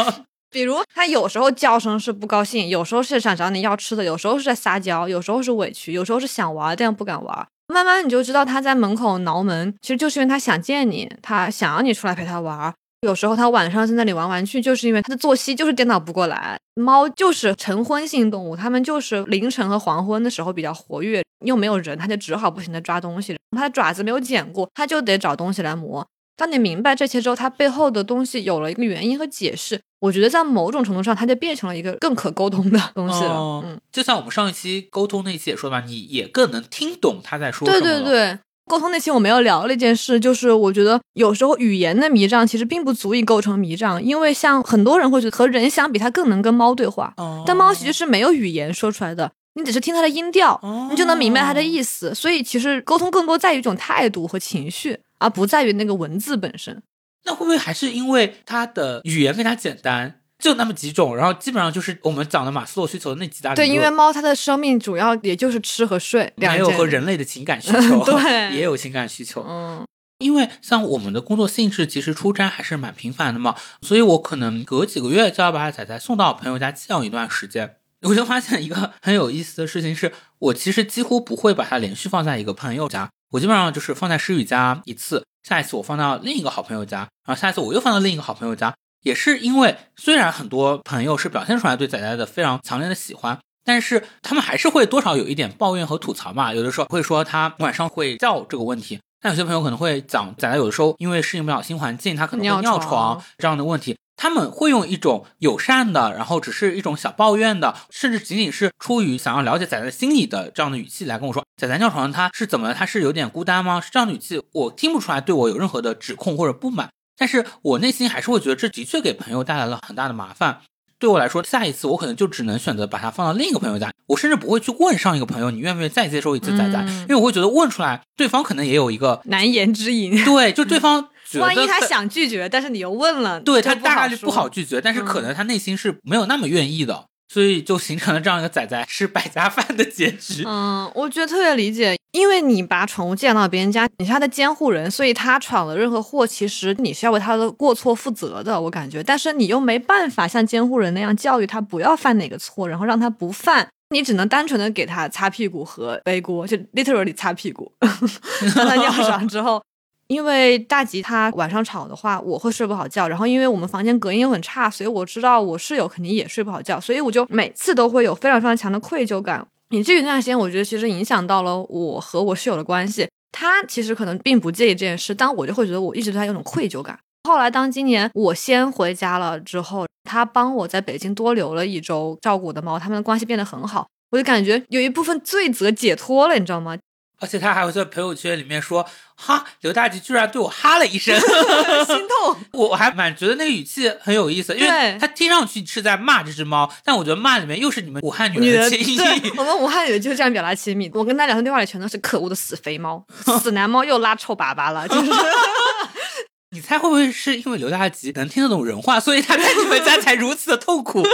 [0.49, 7.47] 比如，它有时候叫声是不高兴，有时候是想找你要吃的，有时候是在撒娇，有时候是委屈，有时候是想玩但又不敢玩。
[7.73, 12.73] 慢慢你就知道，它在门口挠门，其实就是因为它想见你，它想要你出来陪它玩。
[13.01, 16.57] 有时候它晚上在那里玩玩具，就是因为它的作息就是颠倒不过来。
[16.75, 23.37] 猫就是晨昏性动物，它们就是凌晨和黄昏的时候比较活跃，又没有人，它就只好不停的抓东西。
[23.55, 26.07] 它的爪子没有剪过，它就得找东西来磨。
[26.37, 33.31] 当你明白这些之后，它背后的东西有了一个原因和解释，我觉得在某种程度上，它就变成了一个更可沟通的东西了。
[33.31, 38.03] 哦嗯，就像我们上一期沟通那期也说吧，你也更能听懂他在说什对么对。
[38.03, 38.39] 对对。
[38.69, 52.13] 沟通那期我没有聊了一件事，就是我觉得有时候语言的迷障其实并不足以构成迷障，因为像很多人会觉得和人相比，它更能跟猫对话，哦但猫其实是没有语言说出来的，你只是听它的音调，哦你就能明白它的意思。
[52.13, 56.81] 所以其实沟通更多在于一种态度和情绪，而不在于那个文字本身。
[57.25, 69.43] 那会不会还是因为它的语言更加简单，就那么几种，然后基本上就是我们讲的马斯洛需求的那几大对，因为猫它的生命主要也就是吃和睡两有和人类的情感需求， 对也有情感需求。
[69.47, 69.85] 嗯
[70.19, 77.75] 因为像我们的工作性质，其实出差还是蛮频繁的嘛，所以我可能隔几个月就要把仔仔送到朋友家寄养一段时间。
[78.01, 88.73] 我就发现一个很有意思的事情是，我其实几乎不会把它连续放在一个朋友家，我基本上就是放在诗雨家一次，下一次我放到另一个好朋友家，然后下一次我又放到另一个好朋友家。
[89.03, 96.53] 也是因为虽然很多朋友是表现出来对仔仔的非常强烈的喜欢，但是他们还是会多少有一点抱怨和吐槽嘛。
[96.53, 103.95] 有的时候会说他晚上会叫这个问题，但有些朋友可能会讲仔仔有的时候因为适应不了新环境，他可能会尿尿床这样的问题。
[104.17, 112.73] 他们会用一种友善的，然后只是一种小抱怨的，甚至仅仅是出于想要了解仔仔的心理的这样的语气来跟我说，仔仔尿床他是怎么了？
[112.73, 113.79] 他是有点孤单吗？
[113.79, 120.61] 是这样的语气，我听不出来对我有任何的指控或者不满，但是我内心还是会觉得这的确给朋友带来了很大的麻烦。
[120.99, 130.25] 对我来说，下一次我可能就只能选择把它放到另一个朋友家，我甚至不会去问上一个朋友你愿不愿意再接受一次仔仔，嗯因为我会觉得问出来，对方可能也有一个难言之隐。
[130.25, 140.43] 对，就对方万一他想拒绝，但是你又问了，对他大概率不好拒绝，但是可嗯能他内心是没有那么愿意的，所以就形成了这样一个仔仔吃百家饭的结局。
[140.45, 148.59] 嗯，我觉得特别理解，因为你把宠物寄养到别人家，你是他的监护人，所以他闯了任何祸，其实你是要为他的过错负责的。
[148.59, 153.67] 我感觉，但是你又没办法像监护人那样教育他不要犯哪个错，然后让他不犯。
[153.89, 157.71] 你只能单纯的给他擦屁股和背锅，就 literally 擦屁股，
[158.53, 159.63] 让他尿床之后，
[160.07, 163.07] 因为大吉他晚上吵的话，我会睡不好觉。
[163.07, 169.45] 然后因为我们房间隔音又很差，所以我知道我室友肯定也睡不好觉，所以我就每次都会有非常非常强的愧疚感。
[169.69, 173.07] 以至于那段时间，我觉得其实影响到了我和我室友的关系。
[173.33, 176.97] 他其实可能并不介意这件事，但我就会觉得我一直对他有种愧疚感。
[177.25, 186.77] 后来，当今年我先回家了之后，他帮我在北京多留了一周照顾我的猫，他们的关系变得很好，我就感觉有一部分罪责解脱了，你知道吗？
[187.19, 188.85] 而且他还会在朋友圈里面说
[189.17, 192.37] ：“哈，刘大吉居然对我哈了一声， 心痛。
[192.53, 199.31] 我我还蛮觉得那个语气很有意思，因为他听上去是在骂这只猫，但我觉得骂里面又是你们武汉女女人人的情对谊。
[199.37, 200.91] 我们武汉女人就是这样表达亲密。
[200.93, 203.03] 我跟他聊天对话里全都是可恶的死肥猫，
[203.41, 205.11] 死男猫又拉臭粑粑了，就是
[206.51, 211.01] 你猜会不会是因为刘大吉能听得懂人话，所以他在你们家才如此的痛苦？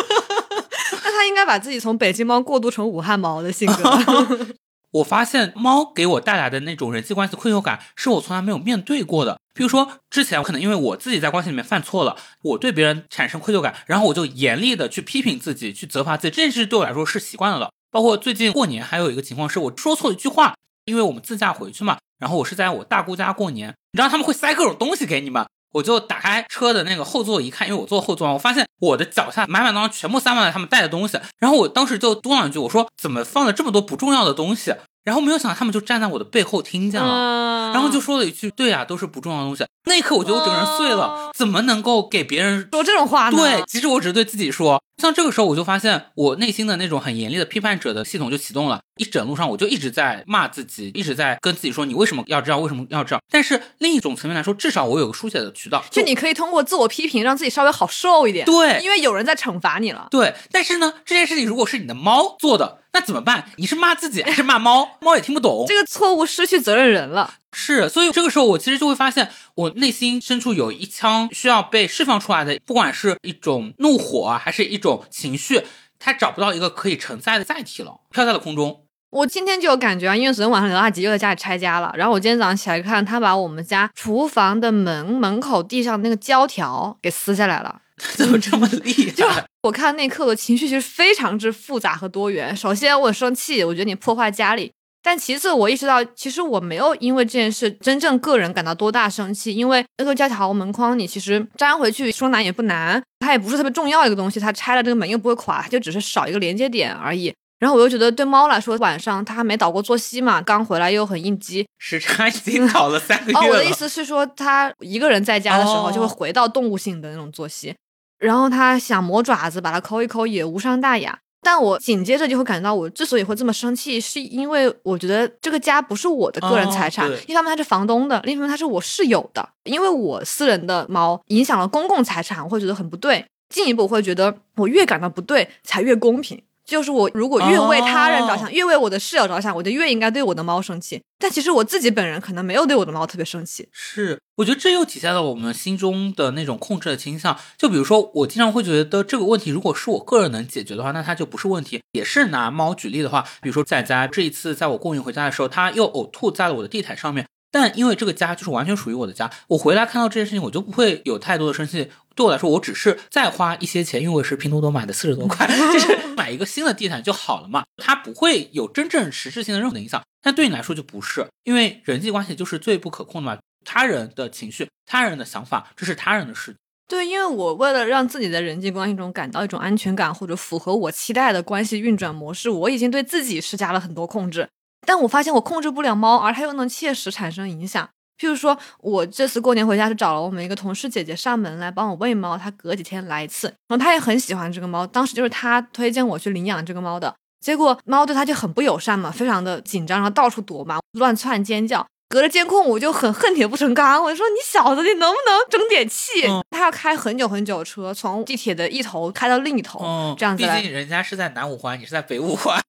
[1.04, 4.58] 那他应该把自己从北京猫过渡成武汉猫的性格。
[4.94, 9.40] 我发现猫给我带来的那种人际关系愧疚感，是我从来没有面对过的。
[9.56, 17.72] 比如说，之前可能因为我自己在关系里面犯错了，我对别人产生愧疚感，然后我就严厉的去批评自己，去责罚自己，这件事对我来说是习惯了的。
[17.92, 25.46] 包括最近过年，还有一个情况是我说错一句话，因为我们自驾回去嘛，然后我是在我大姑家过年，你知道他们会塞各种东西给你们。
[25.74, 34.74] 我就打开车的那个后座一看，因为我坐后座嘛，我发现我的脚下满满当当全部塞满了他们带的东西，然后我当时就嘟囔一句，我说怎么放了这么多不重要的东西？
[35.04, 43.38] 然后没有想到他们就站在我的背后听见了，嗯然后就说了一句：“对呀、都是不重要的东西。”那一刻我觉得我整个人碎了，哦怎么能够给别人说这种话呢？
[43.38, 44.82] 对，其实我只是对自己说。
[45.02, 48.80] 像这个时候，我就发现我内心的那种很严厉的批判者的系统就启动了。
[48.98, 52.62] 一整路上，我就一直在骂自己，一直在跟自己说：“你为什么要这样？
[52.62, 55.84] 为什么要这样？”但是另一种层面来说，至少我有个书写的渠道。
[55.90, 58.46] 就你可以通过自我批评让自己稍微好受一点。
[58.46, 60.08] 对因为有人在惩罚你了。
[60.12, 63.46] 对，但是呢，这件事情如果是你的猫做的，那怎么办？
[63.58, 64.88] 你是骂自己还是骂猫？
[65.02, 65.66] 猫也听不懂。
[65.68, 67.34] 这个错误失去责任人了。
[67.56, 75.64] 是，所以这个时候我其实就会发现，我内心深处有一腔需要被释放出来的，不管是一种怒火啊，还是一种情绪，
[76.00, 78.86] 它找不到一个可以承载的载体了，飘在了空中。
[79.12, 87.82] 我今天就有感觉啊，因为昨天晚上刘大吉又在家里拆家了，然后我今天早上起来看，他把我们家厨房的门门口地上那个胶条给撕下来了。
[88.18, 89.46] 怎么这么厉害？
[89.62, 92.56] 我看那一刻的情绪其实非常之复杂和多元。
[92.58, 94.72] 首先我很生气，我觉得你破坏家里。
[95.06, 107.34] 但其次，我意识到，其实我没有因为这件事真正个人感到多大生气，因为那个胶条门框你其实粘回去说难也不难，它也不是特别重要的一个东西，它拆了这个门又不会垮，它就只是少一个连接点而已。
[107.60, 111.66] 然后我又觉得对猫来说，晚上它还没倒过作息嘛，刚回来又很应激。
[111.78, 113.56] 时差已经倒了三个 月哦，我。
[113.56, 117.76] 的意思是说，它一个人在家的时候哦就会回到动物性的那种作息，
[118.20, 121.20] 然后它想磨爪子把它抠一抠也无伤大雅。
[121.44, 127.10] 但我紧接着就会感觉到，我之所以会这么生气，是因为我觉得这个家不是我的个人财产。
[127.10, 129.48] 哦一方面它是房东的，另一方面它是我室友的。
[129.64, 133.26] 因为我私人的猫影响了公共财产，我会觉得很不对。
[133.50, 136.42] 进一步我会觉得，我越感到不对，才越公平。
[136.66, 141.02] 就是我如果越为他人着想，哦越为我的室友着想，我就越应该对我的猫生气。
[141.20, 143.70] 但其实我自己本人可能没有对我的猫特别生气。
[143.72, 147.38] 是，我觉得这又体现了我们心中的那种控制的倾向。
[147.58, 151.82] 就比如说，我经常会觉得这个问题，如果是我个人能解决的话，那它就不是问题。
[151.94, 157.26] 也是拿猫举例的话，比如说仔仔这一次在我过年回家的时候，它又呕吐在了我的地毯上面。
[157.54, 161.92] 但因为这个家就是完全属于我的家，我回来看到这件事情，我就不会有太多的生气。
[162.16, 170.02] 对我来说，我只是再花一些钱，因为我是拼多多买的四十多块， 就是买一个新的地毯就好了嘛，它不会有真正实质性的任何的影响。
[170.22, 176.56] 但对你来说就不是，因为人际关系就是最不可控的嘛，他人的情绪、他人的想法，这是他人的事。
[176.88, 184.50] 对，因为我为了让自己在人际关系中感到一种安全感，或者符合我期待的关系运转模式，我已经对自己施加了很多控制。
[184.86, 187.90] 但我发现我控制不了猫，而它又能切实产生影响。
[188.20, 197.14] 譬如说，我这次过年回家是找了我们一个同事姐姐上门来帮我喂猫，她隔几天来一次，然后她也很喜欢这个猫，当时就是她推荐我去领养这个猫的。
[197.42, 201.86] 结果猫对它就很不友善嘛，非常的紧张，然后到处躲嘛，乱窜尖叫。
[202.08, 206.28] 隔着监控，我就很恨铁不成钢，我就说你小子，你能不能争点气？
[206.28, 212.62] 嗯他要开很久很久车，从地铁的一头开到另一头，嗯，这样子毕竟人家是在南五环，你是在北五环。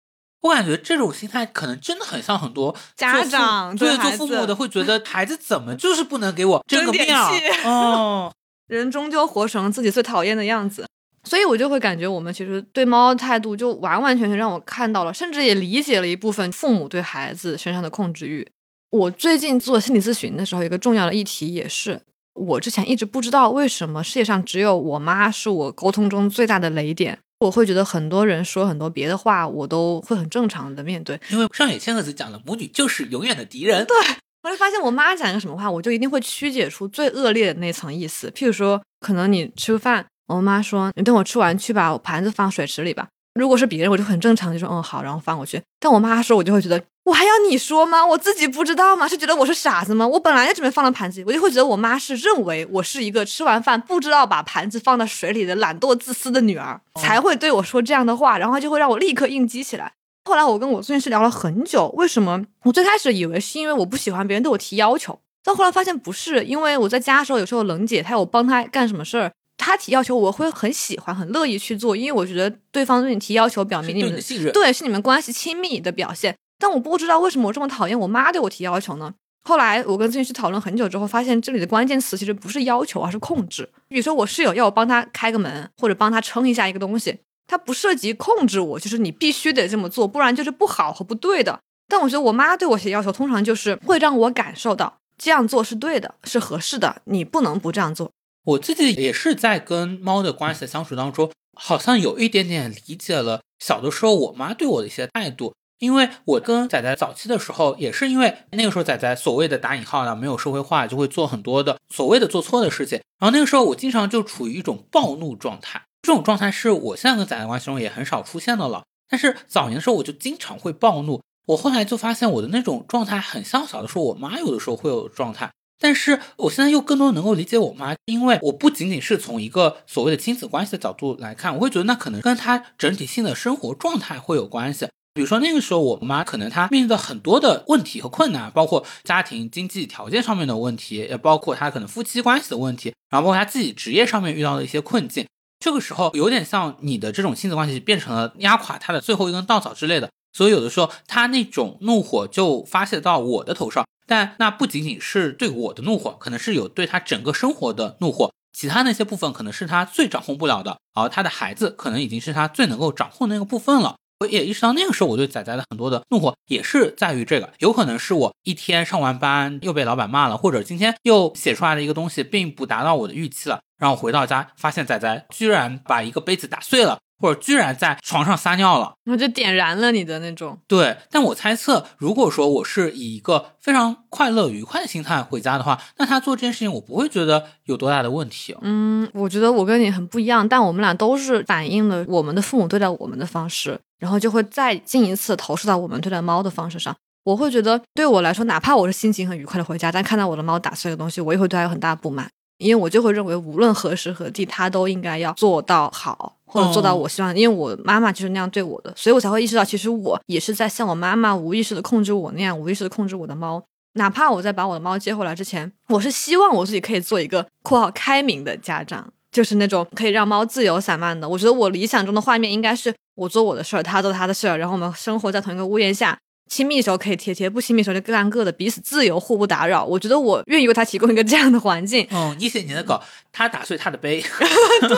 [0.44, 8.30] 我感觉这种心态可能真的很像很多家长对做父母的会觉得孩子怎么就是不能给我争个面儿气哦，
[8.68, 10.86] 人终究活成自己最讨厌的样子。
[11.26, 18.46] 所以我就会感觉我们其实对猫的态度就完完全全让我看到了，甚至也理解了一部分父母对孩子身上的控制欲。
[18.90, 22.02] 我最近做心理咨询的时候，有一个重要的议题也是，
[22.34, 27.18] 我之前一直不知道为什么世界上只有我妈是我沟通中最大的雷点。
[27.44, 31.20] 我会觉得很多人说很多别的话，我都会很正常的面对。
[31.30, 33.84] 因为上野千鹤子讲了，母女就是永远的敌人。
[33.86, 33.96] 对
[34.42, 38.30] 我就发现我妈讲一个什么话，我就一定会曲解出最恶劣的那层意思。
[38.30, 43.08] 譬如说，可能你吃个饭，我妈说你等我吃完去把我盘子放水池里吧。
[43.34, 45.62] 如果是别人，我就很正常，就说嗯好，然后放过去。
[45.80, 48.04] 但我妈说，我就会觉得我还要你说吗？
[48.04, 49.06] 我自己不知道吗？
[49.06, 50.08] 是觉得我是傻子吗？
[50.08, 59.92] 我本来就准备放到盘子里，我就会觉得我妈是认为我是一个吃完饭不知道把盘子放到水里的懒惰自私的女儿，才会对我说这样的话，然后就会让我立刻应激起来。
[60.24, 62.42] 后来我跟我咨询师聊了很久，为什么？
[62.62, 74.50] 我最开始以为是因为我不喜欢别人对我提要求，但后来发现不是，因为我在家的时候，有时候冷姐她有帮她干什么事儿，她提要求我会很喜欢、很乐意去做，因为我觉得对方对你提要求，表明你们的信任。
[74.54, 76.34] 对是你们关系亲密的表现。
[76.58, 79.14] 但我不知道为什么我这么讨厌我妈对我提要求呢？
[79.46, 83.68] 后来我跟咨询师讨论很久之后，发现这里的关键词其实不是要求，而是控制。
[83.88, 91.60] 比如说我室友要我帮他开个门，或者帮他撑一下一个东西，它不涉及控制我，就是你必须得这么做，不然就是不好和不对的。
[91.86, 98.10] 但我觉得我妈对我提要求，通常就是会让我感受到这样做是对的，是合适的，你不能不这样做。
[98.44, 105.52] 我自己也是在跟猫的关系的相处当中，好像有一点点理解了小的时候我妈对我的一些态度。
[105.84, 113.00] 因为我跟仔仔早期的时候，也是因为那个时候仔仔所谓的打引号的没有社会化，就会做很多的所谓的做错的事情。
[113.20, 118.82] 然后那个时候我经常就处于一种暴怒状态，这种状态是我现在跟仔仔关系中也很少出现的了。
[119.08, 125.50] 但是早年的时候我就经常会暴怒，我后来就发现我的那种状态很像小的时候我妈有的时候会有状态。
[125.80, 134.88] 但是我现在又更多能够理解我妈，因为我不仅仅是从一个所谓的亲子关系的角度来看，我会觉得那可能跟她整体性的生活状态会有关系。
[135.14, 145.24] 比如说那个时候，我妈可能她面临的很多的问题和困难，包括家庭经济条件上面的问题，也包括她可能夫妻关系的问题，然后包括她自己职业上面遇到的一些困境。
[145.60, 163.94] 这个时候有点像你的这种亲子关系变成了压垮她的最后一根稻草之类的，所以有的时候她那种怒火就发泄到我的头上，但那不仅仅是对我的怒火，可能是有对她整个生活的怒火，其他那些部分可能是她最掌控不了的，而她的孩子可能已经是她最能够掌控的那个部分了。
[164.26, 176.98] 也意识到，那个时候我对仔仔的很多的怒火也是在于这个，有可能是我一天上完班又被老板骂了，或者今天又写出来的一个东西并不达到我的预期了，然后回到家发现仔仔居然把一个杯子打碎了。
[177.20, 180.58] 或者居然在床上撒尿了，我就点燃了你的那种。
[180.66, 188.56] 对，但我猜测，如果说我是以一个非常快乐愉快的心态回家的话，那他做这件事情，我不会觉得有多大的问题。
[188.60, 196.94] 嗯，我觉得我跟你很不一样，但我们俩都是反映了我们的父母对待我们的方式，然后就会再进一次投射到我们对待猫的方式上。
[197.24, 206.36] 我会觉得，对我来说，哪怕我是心情很愉快的回家，但看到我的猫打碎的东西，我也会对它有很大不满，因为我就会认为，无论何时何地，它都应该要做到好。
[206.54, 213.60] 或者做到我希望，因为我妈妈就是那样对我的，所以我才会意识到，其实我也是在像我妈妈无意识的控制我那样，无意识的控制我的猫。
[213.94, 221.28] 哪怕我在把我的猫接回来之前，我是希望我自己可以做一个（括号开明的家长），就是那种可以让猫自由散漫的。
[221.28, 226.16] 我觉得我理想中的画面应该是我做我的事儿，它做它的事儿，然后我们生活在同一个屋檐下。
[226.48, 229.84] 亲密的时候可以贴贴，不亲密的时候就各干各的，彼此自由，互不打扰。
[229.84, 232.06] 我觉得我愿意为他提供一个这样的环境。
[232.10, 233.02] 嗯，你写你的稿，
[233.32, 234.22] 他打碎他的杯，
[234.88, 234.96] 对，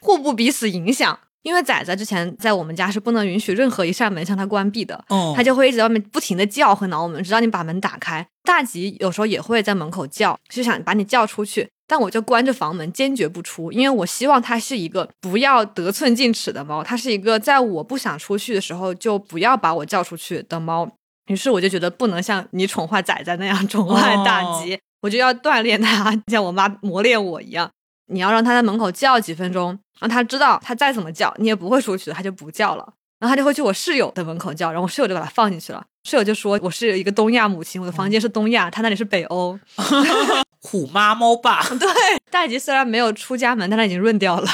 [0.00, 1.18] 互不彼此影响。
[1.42, 8.24] 因为仔仔之前在我们家是不能允许任何一扇门向他关闭的，哦，他就会一直在外面不停的叫和挠我们，直到你把门打开。
[8.44, 11.68] 大吉有时候也会在门口叫，就想把你叫出去。
[11.92, 20.90] 但我就关着房门，坚决不出，因为我希望它是一个不要得寸进尺的猫，它是一个在我不想出去的时候就不要把我叫出去的猫。
[21.26, 27.70] 于是我就觉得不能像你宠坏仔仔那样 宠坏大吉，我就要锻炼它，像我妈磨练我一样。
[28.10, 32.94] 你要让它在门口叫几分钟，让它知道它再怎么叫你也不会出去，它就不叫了。
[33.20, 35.84] 然后它就会去我室友的门口叫，然后我室友就把它放进去了。
[36.04, 39.58] 室友就说我是一个东亚母亲，我的房间是东亚，他那里是北欧。
[40.64, 41.88] 虎妈猫爸， 对，
[42.30, 44.48] 大吉虽然没有出家门，但他已经润掉了。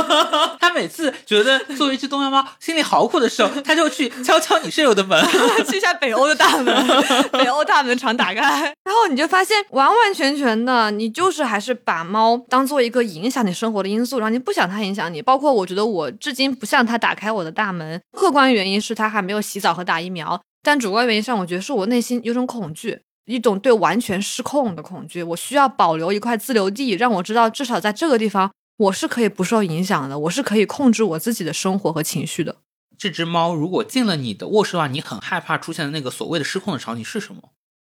[0.60, 5.18] 他每次觉得作为一只东亚猫心里好苦的时候，他就去敲敲你室友的门，
[5.66, 8.42] 去一下北欧的大门，北欧大门常打开。
[8.84, 15.22] 然后你就发现，完完全全的，你就是还是把猫当做一个影响你生活的因素，然后你不想它影响你。
[15.22, 23.00] 包括我觉得我至今不向它打开我的大门，客观原因是它还没有洗澡和打疫苗，但主观原因上，我觉得是我内心有种恐惧。
[23.26, 32.56] 一种对完全失控的恐惧，我需要保留一块自留地，让我知道至少在这个地方我是可以不受影响的，我是可以控制我自己的生活和情绪的。
[32.98, 37.50] 这只猫如果进了你的卧室的话，你很害怕出现的那个所谓的失控的场景是什么？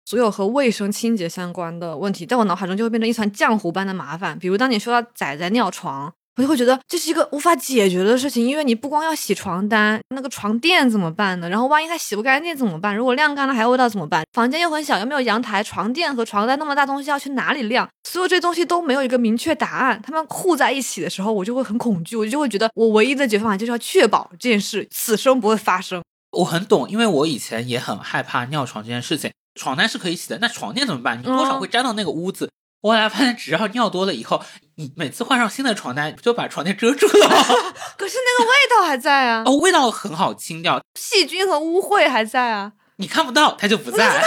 [0.05, 4.39] 所有和卫生清洁相关的问题，在我脑海中就会变成一团浆糊般的麻烦。
[4.39, 6.13] 比如当你说到仔仔尿床。
[6.41, 11.47] 我就会觉得这是一个无法解决的事情，因为你不光要洗床单，那个床垫怎么办呢？
[11.51, 12.97] 然后万一它洗不干净怎么办？
[12.97, 14.25] 如果晾干了还有味道怎么办？
[14.33, 17.87] 房间又很小，又没有阳台，床垫和床单那么大东西要去哪里晾？
[18.09, 26.03] 所有这些东西都没有一个明确答案，它们互在一起的时候，我就会很恐惧，我就会觉得我唯一的解决方法就是要确保这件事此生不会发生。
[26.39, 29.31] 我很懂，因为我以前也很害怕尿床这件事情。
[29.61, 31.19] 床单是可以洗的，那床垫怎么办？
[31.19, 32.49] 你多少会沾到那个污渍。
[32.83, 34.43] 我后来发现，只要尿多了以后，
[34.77, 37.37] 你每次换上新的床单，不就把床垫遮住了吗？
[37.99, 42.73] 可是那个味道还在啊，哦，味道很好清掉，细菌和污秽还在啊。
[42.97, 44.23] 你看不到，它就不在。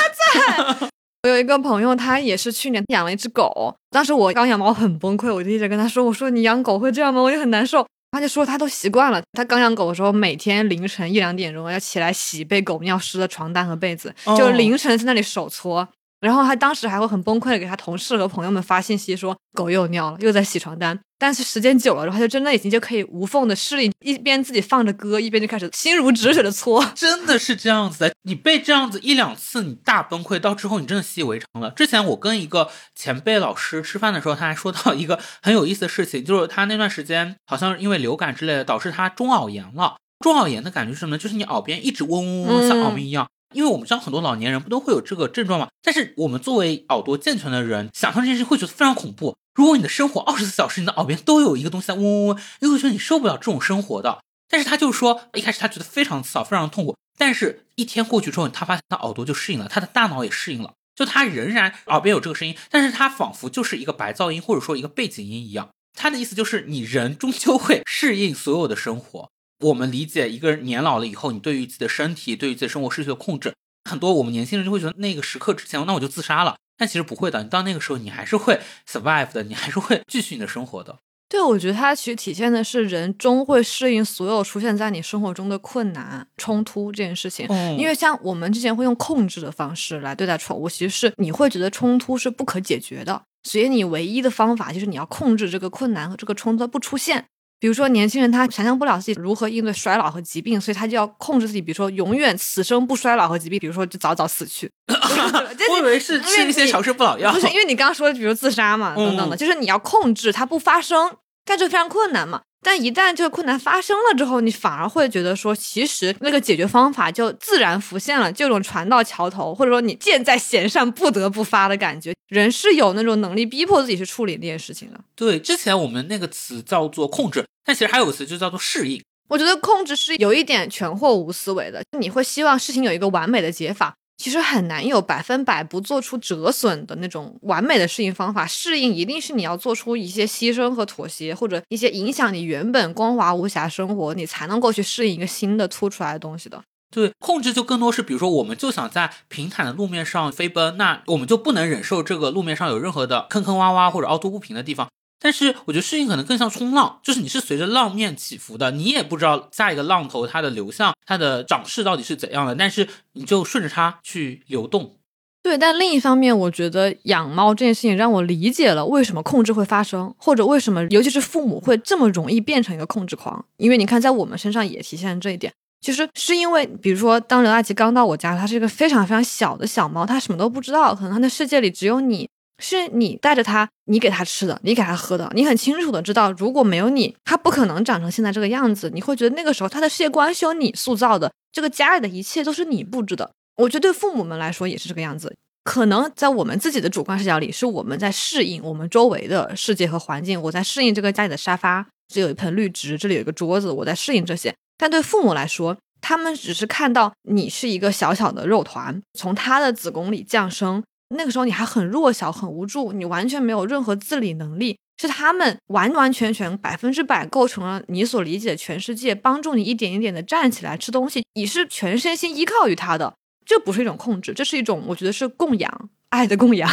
[1.24, 3.74] 我有一个朋友，他也是去年养了一只狗。
[3.92, 7.22] 当时我刚养猫很崩溃，我就一直跟他说：“我说你养狗会这样吗？
[7.22, 9.22] 我也很难受。”他就说他都习惯了。
[9.32, 15.88] 他刚养狗的时候，每天凌晨一两点钟要起来洗被狗尿湿的床单和被子，就凌晨在那里手搓。
[16.24, 20.98] 然后他当时还会很崩溃的给他同事和朋友们发信息说狗又尿了，又在洗床单。
[21.20, 26.84] 但是时间久了，他就真的已经就可以无缝的适应，一边自己放着歌，一边就开始心如止水的搓。
[26.96, 31.70] 真的是这样子的，你被这样子一两次，你大崩溃到之后，你真的习以为常了。
[31.72, 39.96] 之前我跟一个前辈老师吃饭的时候，他还说到一个很有意思的事情，就是他那段时间好像因为流感之类的，导致他中耳炎了。
[40.20, 41.18] 中耳炎的感觉是什么呢？
[41.18, 43.28] 就是你耳边一直嗡嗡嗡，像耳鸣一样。
[43.54, 45.68] 因为我们知道很多老年人不都会有这个症状吗？
[45.82, 49.36] 但是我们作为耳朵健全的人，想象这件事会觉得非常恐怖。
[49.54, 54.20] 如果你的生活二十四小时，你的耳边都有一个东西在嗡嗡嗡，你会觉得你受不了这种生活的。
[54.50, 56.96] 但是他就说，一开始他觉得非常刺耳，非常痛苦。
[57.18, 65.70] 但是一天过去之后，他发现他耳朵就适应了，他的大脑也适应了，就他仍然耳边有这个声音，但是他仿佛就是一个白噪音或者说一个背景音一样。
[65.96, 69.30] 他的意思就是，你人终究会适应所有的生活。
[69.64, 73.54] 我们理解一个人年老了以后，你对于自己的身体、对于自己的生活失去了控制。
[73.90, 76.56] 很多我们年轻人就会觉得那个时刻之前，那我就自杀了。
[76.78, 78.60] 但其实不会的，你到那个时候，你还是会
[78.90, 80.98] survive 的，你还是会继续你的生活的。
[81.30, 87.48] 对，我觉得它其实体现的是人终会适应所有出现在你生活中的困难、冲突这件事情。
[87.50, 97.26] 嗯，因为像我们之前会用控制的方式来对待宠物，其实是你会觉得冲突是不可解决的，所以你唯一的方法就是你要控制这个困难和这个冲突不出现。
[97.64, 104.70] 比如说，年轻人他想象不了自己如何应对衰老和疾病，所以他就要控制自己，比如说永远此生不衰老和疾病，比如说就早早死去。
[105.72, 112.42] 我以为是吃一些长生不老药，不是因为你刚刚说的，比如自杀嘛，等等的，就是你要控制它不发生，但这非常困难嘛。
[112.66, 122.14] 但一旦这个困难发生了之后，你反而会觉得说，其实那个解决方法就自然浮现了，就这种船到桥头，或者说你箭在弦上不得不发的感觉。
[122.28, 125.00] 人是有那种能力逼迫自己去处理那件事情的。
[125.16, 129.02] 对，之前我们那个词叫做控制，但其实还有个词就叫做适应。
[129.30, 133.94] 我觉得控制是有一点全或无思维的，你会希望事情有一个完美的解法。
[134.16, 138.46] 其实很难有百分百不做出折损的那种完美的适应方法。
[138.46, 146.62] 适应一定是你要做出一些牺牲和妥协，或者一些影响你原本光滑无瑕生活，你才能够去适应一个新的凸出来的东西的。
[146.94, 154.88] 对，控制就更多是，比如说，我们就想在平坦的路面上飞奔，那我们就不能忍受这个路面上有任何的坑坑洼洼或者凹凸不平的地方。
[155.24, 164.98] 但是我觉得适应可能更像冲浪，就是你是随着浪面起伏的，你也不知道下一个浪头它的流向、它的涨势到底是怎样的，但是你就顺着它去流动。
[165.42, 173.46] 对，但另一方面，我觉得养猫这件事情让我理解了为什么控制会发生，或者为什么尤其是父母会这么容易变成一个控制狂。
[173.58, 175.54] 因为你看，在我们身上也体现这一点。
[175.82, 182.30] 其实是因为，比如说，当刘大奇刚到我家，它是一个非常非常小的小猫，它什么都不知道，可能它的世界里只有你。
[182.60, 188.90] 是你带着他，你给他吃的，你给他喝的，你很清楚的知道，如果没有你，他不可能长成现在这个样子。
[188.94, 193.32] 你会觉得那个时候他的世界观是由你塑造的，这个家里的一切都是你布置的。
[193.58, 195.36] 我觉得对父母们来说也是这个样子。
[195.64, 204.54] 可能在我们自己的主观视角里，是我们在适应我们周围的世界和环境，我在适应这个家里的沙发，这有一盆绿植，这里有一个桌子，我在适应这些。
[204.78, 210.84] 但对父母来说，他们只是看到你是一个小小的肉团，从他的子宫里降生。
[211.14, 223.14] 那个时候你还很弱小、很无助，你完全没有任何自理能力，是他们完完全全百分之百构成了你所理解的全世界，帮助你一点一点的站起来吃东西，你是全身心依靠于他的，
[223.46, 226.70] 这不是一种控制，这是一种我觉得是供养，爱的供养。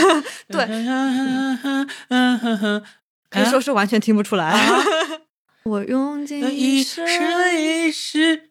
[0.48, 0.66] 对，
[3.30, 4.58] 可以说是完全听不出来。
[5.64, 7.06] 我用尽一生
[7.58, 8.50] 一世，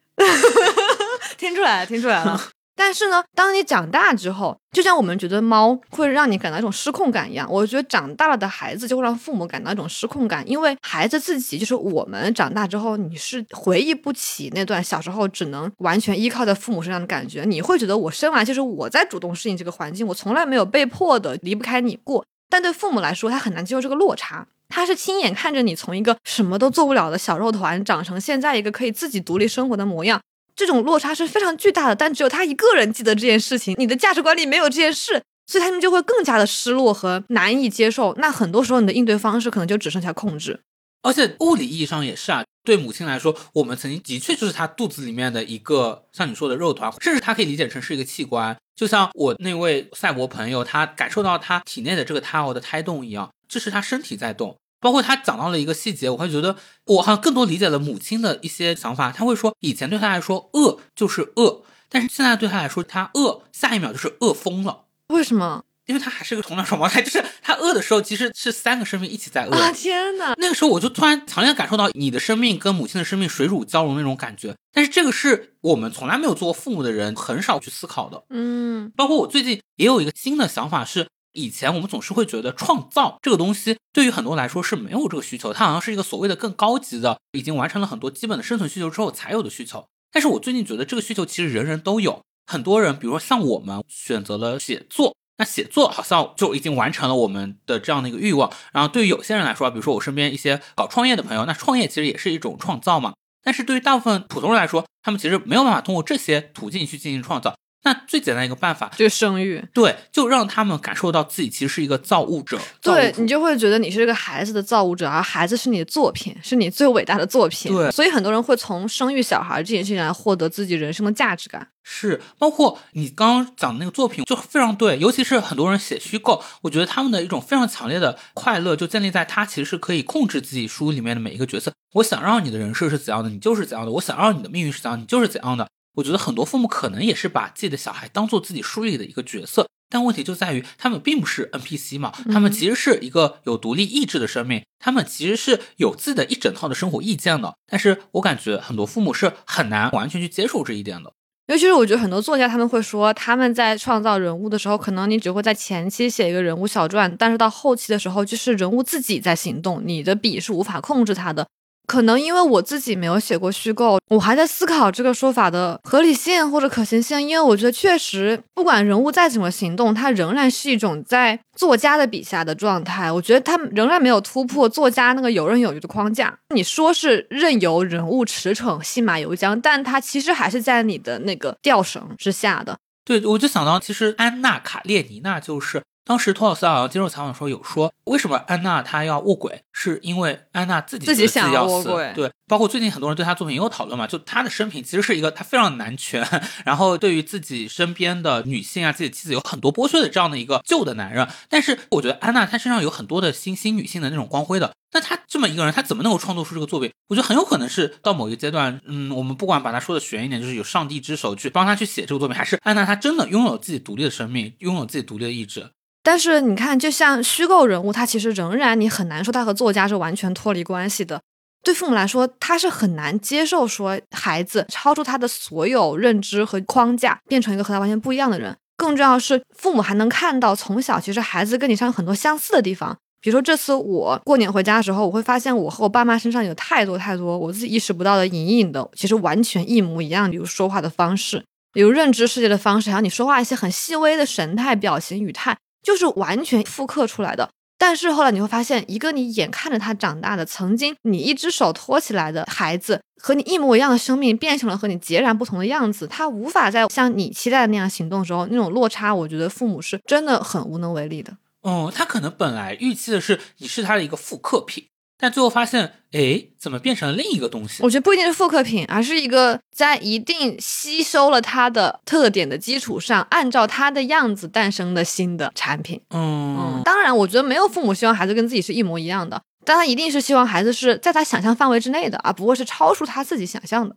[1.37, 2.41] 听出来了，听出来了。
[2.76, 22.26] 但是呢，当你长大之后，就像我们觉得猫会让你感到一种失控感一样，我觉得长大了的孩子就会让父母感到一种失控感，因为孩子自己就是我们长大之后，你是回忆不起那段小时候只能完全依靠在父母身上的感觉，你会觉得我生来就是我在主动适应这个环境，我从来没有被迫的离不开你过。
[22.49, 30.19] 但对父母来说，他很难接受这个落差，他是亲眼看着你从一个什么都做不了的小肉团，长成现在一个可以自己独立生活的模样。
[30.55, 33.75] 这种落差是非常巨大的，但只有他一个人记得这件事情。
[33.77, 38.13] 你的价值观里没有这件事，所以他们就会更加的失落和难以接受。
[38.17, 40.61] 那很多时候，你的应对方式可能就只剩下控制。
[41.01, 48.55] 而且物理意义上也是啊，对母亲来说，我们曾经的确就是她肚子里面的一个像你说的肉团，甚至她可以理解成是一个器官。
[48.75, 54.57] 就像我那位赛博朋友，他感受到他体内的这个胎儿的胎动一样，这是他身体在动。
[54.84, 59.13] 包括他讲到了一个细节，我会觉得我好像更多理解了母亲的一些想法。
[59.13, 64.84] 他会说，以前对他来说饿就是饿，但是现在对他来说，他饿下一秒就是饿疯了。
[65.07, 65.63] 为什么？
[65.86, 69.51] 因为他还是个同卵双胞胎，就是他饿的时候其实是三个生命一起在饿。
[69.51, 70.34] 啊天哪！
[70.38, 74.55] 那个时候我就突然强烈感受到你的生命跟母亲的生命水乳交融那种感觉。
[74.71, 78.23] 但是这个是我们从来没有做过父母的人很少去思考的。
[78.29, 81.07] 嗯，包括我最近也有一个新的想法是。
[81.34, 89.86] 以前我们总是会觉得创造这个东西对于很多来说是没有这个需求，它好像是一个所谓的更高级的，已经完成了很多基本的生存需求之后才有的需求。
[90.11, 98.51] 但是我最近觉得这个需求其实人人都有，很多人，比如说像我们选择了写作，那写作好像就已经完成了我们的这样的一个欲望。
[98.71, 103.13] 然后对于有些人来说，比如说我身边一些搞创业的朋友，那创业其实也是一种创造嘛。
[103.43, 107.55] 但是对于大部分普通人来说，他们其实没有办法通过这些途径去进行创造。
[107.84, 117.71] 那最简单一个办法就是生育，对，就让他们感受到自己其实是一个造物者，对你就会觉得你是这个孩子的造物者，而孩子是你的作品，是你最伟大的作品。
[117.73, 121.67] 对，所以很多人会从生育小孩这件事情来获得自己人生的价值感。
[121.84, 131.73] 是，包括你刚刚讲的那个作品就非常对，尤其是很多人写虚构，我觉得他们的一种非常强烈的快乐就建立在他其实是可以控制自己书里面的每一个角色。
[131.95, 135.67] 我想让你的人设是怎样的，你就是怎样的；我想让你的命运是怎样，你就是怎样的。
[135.95, 147.55] 我觉得很多父母可能也是把自己的小孩当做自己书里的一个角色，但问题就在于他们并不是 NPC 嘛，他们其实是一个有独立意志的生命，他们其实是有自己的一整套的生活意见的。
[147.67, 151.13] 但是我感觉很多父母是很难完全去接受这一点的。
[151.47, 161.45] 尤其是我觉得很多作家他们会说，他们在创造人物的时候，可能你只会在前期写一个人物小传，但是到后期的时候，就是人物自己在行动，你的笔是无法控制他的。
[161.93, 167.21] 可能因为我自己没有写过虚构，我还在思考这个说法的合理性或者可行性。
[167.21, 173.11] 因为我觉得确实，不管人物再怎么行动，它仍然是一种在作家的笔下的状态。
[173.11, 176.35] 我觉得他仍然没有突破作家那个游刃有余的框架。
[176.55, 182.75] 你说是任由人物驰骋、戏马由缰，但他其实还是在你的那个吊绳之下的。
[183.05, 185.81] 对，我就想到，其实安娜·卡列尼娜就是。
[186.05, 192.11] 当时托尔斯泰好像接受采访的时候有说，为什么安娜她要卧轨，是因为安娜自己自己想要卧轨。
[192.13, 196.21] 对，包括最近很多人对她作品也有讨论嘛，就她的生平其实是一个她非常男权，
[196.65, 201.25] 然后对于自己身边的女性啊，自己妻子有很多剥削的这样的一个旧的男人。
[201.47, 204.73] 但是我觉得安娜她身上有很多的新兴女性的那种光辉的。
[204.93, 206.91] 那他这么一个人，他怎么能够创作出这个作品？
[207.07, 215.71] 我觉得很有可能是到某一个阶段，嗯，我们不管把他说的悬一点，就是有上帝之手去帮他去写这个作品，还是安娜他真的拥有自己独立的生命，拥有自己独立的意志。
[216.03, 221.21] 但是你看，就像虚构人物，他其实仍然你很难说他和作家是完全脱离关系的。
[221.63, 228.57] 对父母来说，他是很难接受说孩子超出他的所有认知和框架，变成一个和他完全不一样的人。
[228.75, 232.97] 更重要是，父母还能看到从小其实孩子跟你上很多相似的地方。
[233.24, 240.30] 比如说这次我过年回家的时候，我会发现我和我爸妈身上有太多太多我自己意识不到的隐隐的，其实完全一模一样。
[240.30, 245.57] 比如说话的方式，比如认知世界的方式，还有你说话一些很细微的神态、表情、语态。
[245.82, 256.07] 就是完全复刻出来的，但是后来你会发现，一个你眼看着他长大的，曾经你一只手托起来的孩子，和你一模一样的生命，变成了和你截然不同的样子。
[256.07, 261.34] 他无法在像你期待的那样行动的时候，那种落差，我觉得父母是真的很无能为力的。
[261.64, 264.86] 哦，他可能本来预期的是你是他的一个复刻品。
[265.16, 267.82] 但最后发现，哎，怎么变成了另一个东西？
[267.82, 276.01] 我觉得不一定是复刻品，而是一个在一定吸收了它的特点的基础上，按照它的样子诞生的新的产品。
[276.09, 283.95] 嗯，当然，我觉得没有父母希望孩子跟自己是一模一样的，但他一定是希望孩子是在他想象范围之内的，而不会是超出他自己想象的。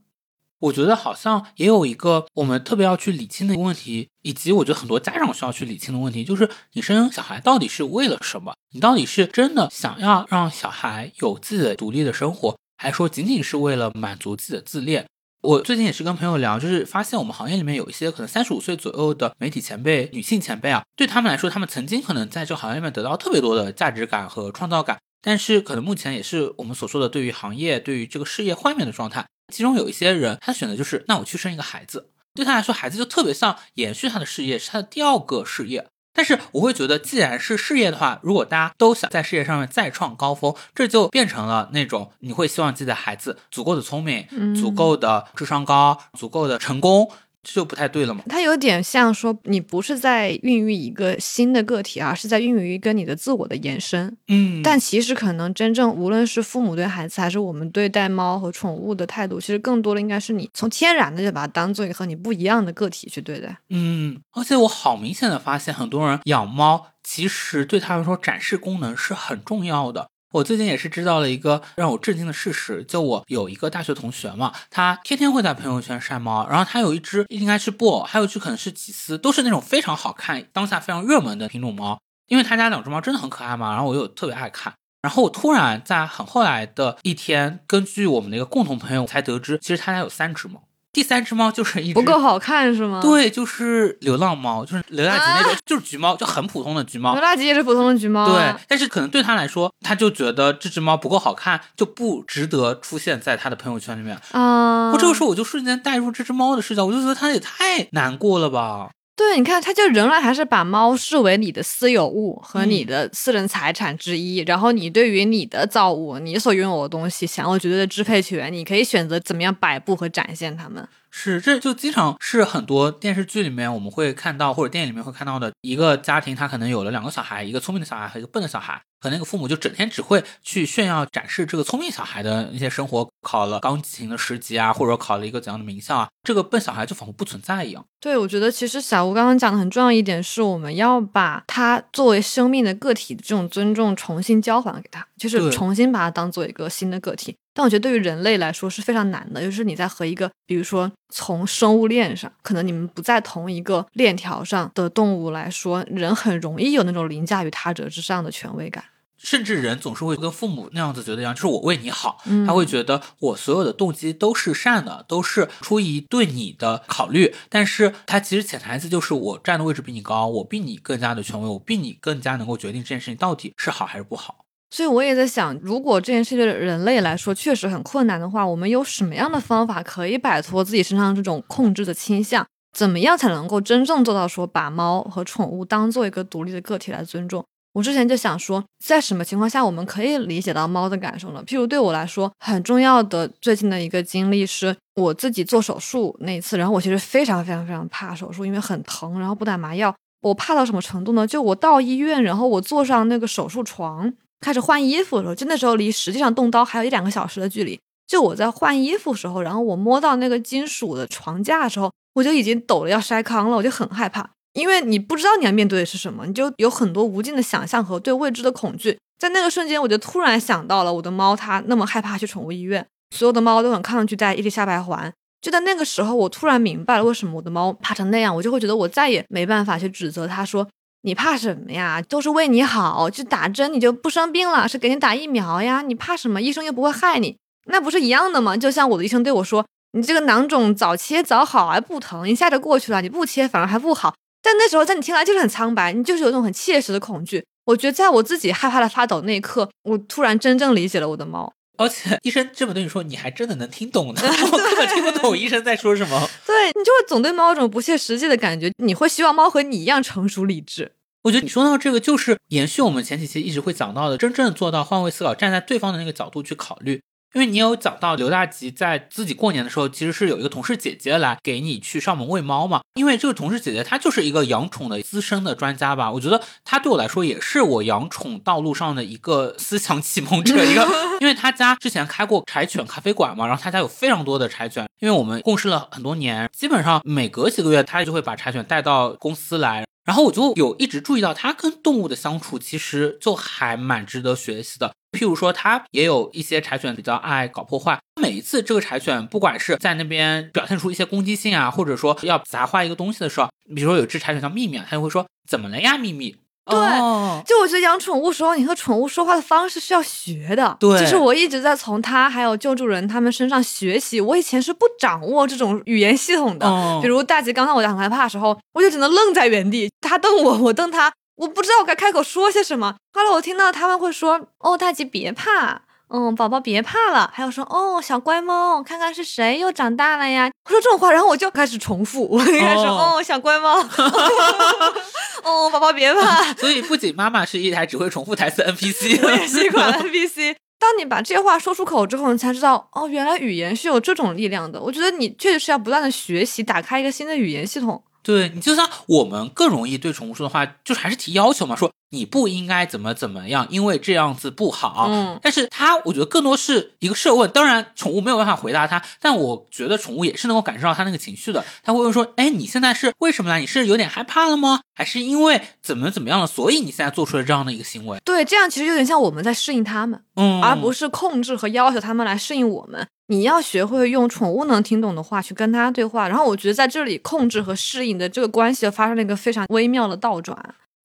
[0.59, 8.55] 我觉得好像也有一个我们特别要去理清的一个问题，以及我觉得很多家长需要去理清的问题，就是你生小孩到底是为了什么？
[8.73, 15.07] 你到底是真的想要让小孩有自己的独立的生活，还是说仅仅是为了满足自己的自恋？
[15.43, 29.27] 我最近也是跟朋友聊，就是发现我们行业里面有一些可能三十五岁左右的媒体前辈、女性前辈啊，对他们来说，他们曾经可能在这个行业里面得到特别多的价值感和创造感，但是可能目前也是我们所说的对于行业、对于这个事业幻灭的状态。
[29.53, 35.87] 其中有一些人，他选择就是，那我去生一个孩子，对他来说，孩子就特别像延续他的事业，是他的第二个事业。
[36.13, 47.11] 但是我会觉得，既然是事业的话，如果大家都想在事业上面再创高峰，这就变成了那种你会希望自己的孩子足够的聪明，足够的智商高，足够的成功。
[47.47, 48.25] 这就不太对了嘛。
[48.29, 54.17] 它有点像说，你不是在孕育一个新的个体，而是在孕育一个你的自我的延伸。
[54.27, 63.57] 嗯，但其实可能真正无论是父母对孩子，还是我们对待猫和宠物的态度，其实更多的应该是你从天然的就把它当做一个和你不一样的个体去对待。
[63.71, 70.09] 嗯，而且我好明显的发现，很多人养猫其实对他们说展示功能是很重要的。
[70.37, 81.99] 我最近也是知道了一个让我震惊的事实，就我有一个大学同学嘛，他天天会在朋友圈晒猫，然后他有一只应该是布偶，还有一只可能是吉斯，都是那种非常好看、当下非常热门的品种猫。
[82.29, 84.75] 因为他家两只猫真的很可爱嘛，然后我又特别爱看。
[85.01, 90.63] 然后我突然在很后来的一天，根据我们的一个共同朋友才得知，其实他家有三只猫。
[90.97, 97.21] 第三只猫就是一只不够好看是吗？，对，就是流浪猫，就是流浪吉那种，就是橘猫，就很普通的橘猫流。
[97.21, 104.19] 浪吉也是普通的橘猫、对啊。，但是可能对他来说，他就觉得这只猫不够好看，就不值得出现在他的朋友圈里面。
[104.31, 108.89] 啊、我这个时候我就瞬间带入这只猫的视角，我就觉得他也太难过了吧。
[109.17, 120.87] 对，你看，他就仍然还是把猫视为你的私有物和你嗯的私人财产之一，然后你对于你的造物、你所拥有的东西享有绝对的支配权，你可以选择怎么样摆布和展现它们。
[121.11, 137.87] 是，这就经常是很多电视剧里面我们会看到，或者电影里面会看到的一个家庭，他可能有了两个小孩，一个聪明的小孩和一个笨的小孩，可能那个父母就整天只会去炫耀展示这个聪明小孩的一些生活，考了钢琴的十级啊，或者考了一个怎样的名校啊，这个笨小孩就仿佛不存在一样。
[138.01, 147.37] 对，我觉得其实小吴刚刚讲的很重要一点是，我们要把他作为生命的个体的这种尊重重新交还给他，就是重新把他当做一个新的个体。
[147.55, 158.85] 但我觉得对于人类来说是非常难的，就是你在和一个，比如说从生物链上，可能你们不在同一个链条上的动物来说，人很容易有那种凌驾于他者之上的权威感。
[159.27, 167.35] 甚至人总是会跟父母那样子觉得一样，就是我为你好，嗯他会觉得我所有的动机都是善的，都是出于对你的考虑。
[167.49, 174.45] 但是他其实潜台词就是我站的位置比你高，我比你更加的权威，我比你更加能够决定这件事情到底是好还是不好。
[174.71, 182.47] 所以我也在想，如果这件事对人类来说确实很困难的话，我们有什么样的方法可以摆脱自己身上这种控制的倾向？
[182.73, 187.45] 怎么样才能够真正做到说把猫和宠物当做一个独立的个体来尊重？
[187.77, 191.45] 我之前就想说，在什么情况下我们可以理解到猫的感受呢？
[191.47, 199.95] 譬如对我来说，很重要的最近的一个经历是我自己做手术那一次，然后我其实非常非常非常怕手术，因为很疼，然后不打麻药。
[200.23, 201.27] 我怕到什么程度呢？
[201.27, 204.11] 就我到医院，然后我坐上那个手术床，
[204.41, 207.79] 开始换衣服的时候，就那时候离实际上动刀还有一两个小时的距离。
[208.07, 218.99] 就我在换衣服时候，然后我摸到那个金属的床架的时候，我就已经抖得要筛糠了，我就很害怕，因为你不知道你要面对的是什么，你就有很多无尽的想象和对未知的恐惧。
[219.19, 225.13] 在那个瞬间，我就突然想到了我的猫，它那么害怕去宠物医院，所有的猫都很抗拒在伊丽莎白环。
[225.43, 230.67] 就在那个时候，我突然明白了为什么我的猫怕成那样，我就会觉得我再也没办法去指责它说
[231.03, 232.01] 你怕什么呀？
[232.01, 236.41] 都是为你好，去打针你就不生病了，是给你打疫苗呀，你怕什么？
[236.41, 237.37] 医生又不会害你，
[237.67, 238.57] 那不是一样的吗？
[238.57, 244.15] 就像我的医生对我说，你这个囊肿早切早好还不疼，一下就过去了，你不切反而还不好。
[244.43, 247.45] 但那时候在你听来就是很苍白，你就是有一种很切实的恐惧。
[247.65, 251.53] 我觉得在我自己害怕的发抖那一刻，我突然真正理解了我的猫。
[251.79, 256.29] 而且医生这么对你说，你还真的能听懂呢， 我根本听不懂医生在说什么。
[256.47, 260.93] 对你就会总对猫有种不切实际的感觉，你会希望猫和你一样成熟理智。
[261.25, 267.03] 我觉得你说到这个，就是延续我们前几期一直会讲到的，真正做到换位思考，站在对方的那个角度去考虑。
[267.37, 272.81] 因为你有讲到刘大吉在自己过年的时候，其实是有一个同事姐姐来给你去上门喂猫嘛。
[272.95, 280.89] 因为这个同事姐姐她就是一个养宠的资深的专家吧，我觉得她对我来说也是我养宠道路上的一个思想启蒙者，一个，
[281.21, 289.85] 因为她家之前开过柴犬咖啡馆嘛，然后她家有非常多的柴犬，因为我们共事了很多年，基本上每隔几个月她就会把柴犬带到公司来。
[290.07, 294.93] 然后我就有一直注意到，他跟动物的相处其实就还蛮值得学习的。
[295.17, 297.99] 譬如说，他也有一些柴犬比较爱搞破坏。
[298.21, 306.37] 每一次这个柴犬，不管是在那边表现出一些攻击性啊，或者说要砸坏一个东西的时候，比如说有只柴犬叫秘密，它就会说：“怎么了呀，秘密？”
[306.69, 310.77] 对哦就我觉得养宠物时候，你和宠物说话的方式是要学的。
[310.81, 314.21] 对就是我一直在从它还有救助人他们身上学习。
[314.21, 322.97] 我以前是不掌握这种语言系统的，哦比如大吉刚刚我讲很害怕的时候，我就只能愣在原地，他瞪我，我瞪他，我不知道我该开口说些什么。
[323.13, 327.29] 后来我听到他们会说：“哦，大吉别怕。”嗯，宝宝别怕了。
[327.35, 330.49] 还有说哦，小乖猫，看看是谁又长大了呀？
[330.65, 333.77] 我说这种话，然后我就开始重复，我就开始说哦哦，小乖猫，
[335.43, 336.55] 哦，宝宝别怕。
[336.55, 340.55] 所以不仅妈妈是一台只会重复台词的 NPC， 我也是一款 NPC。
[340.79, 344.81] 当你把这些话说出口之后，你才知道，哦，原来语言是有这种力量的。
[344.81, 348.05] 我觉得你确实是要不断的学习，打开一个新的语言系统。
[348.27, 355.07] 对你就像我们更容易对宠物说的话，就是还是提要求嘛，说你不应该怎么怎么样，因为这样子不好。
[355.09, 361.65] 嗯，但是它我觉得更多是一个设问，当然宠物没有办法回答它，但我觉得宠物也是能够感受到它那个情绪的。
[361.85, 363.59] 它会问说，哎，你现在是为什么呢？
[363.59, 364.81] 你是有点害怕了吗？
[364.93, 368.19] 还是因为怎么怎么样了，所以你现在做出了这样的一个行为？
[368.25, 373.07] 对，这样其实有点像我们在适应它们，嗯，而不是控制和要求它们来适应我们。
[373.29, 380.57] 你要学会用宠物能听懂的话去跟它对话，然后我觉得在这里控制和适应的这个关系发生了一个非常微妙的倒转。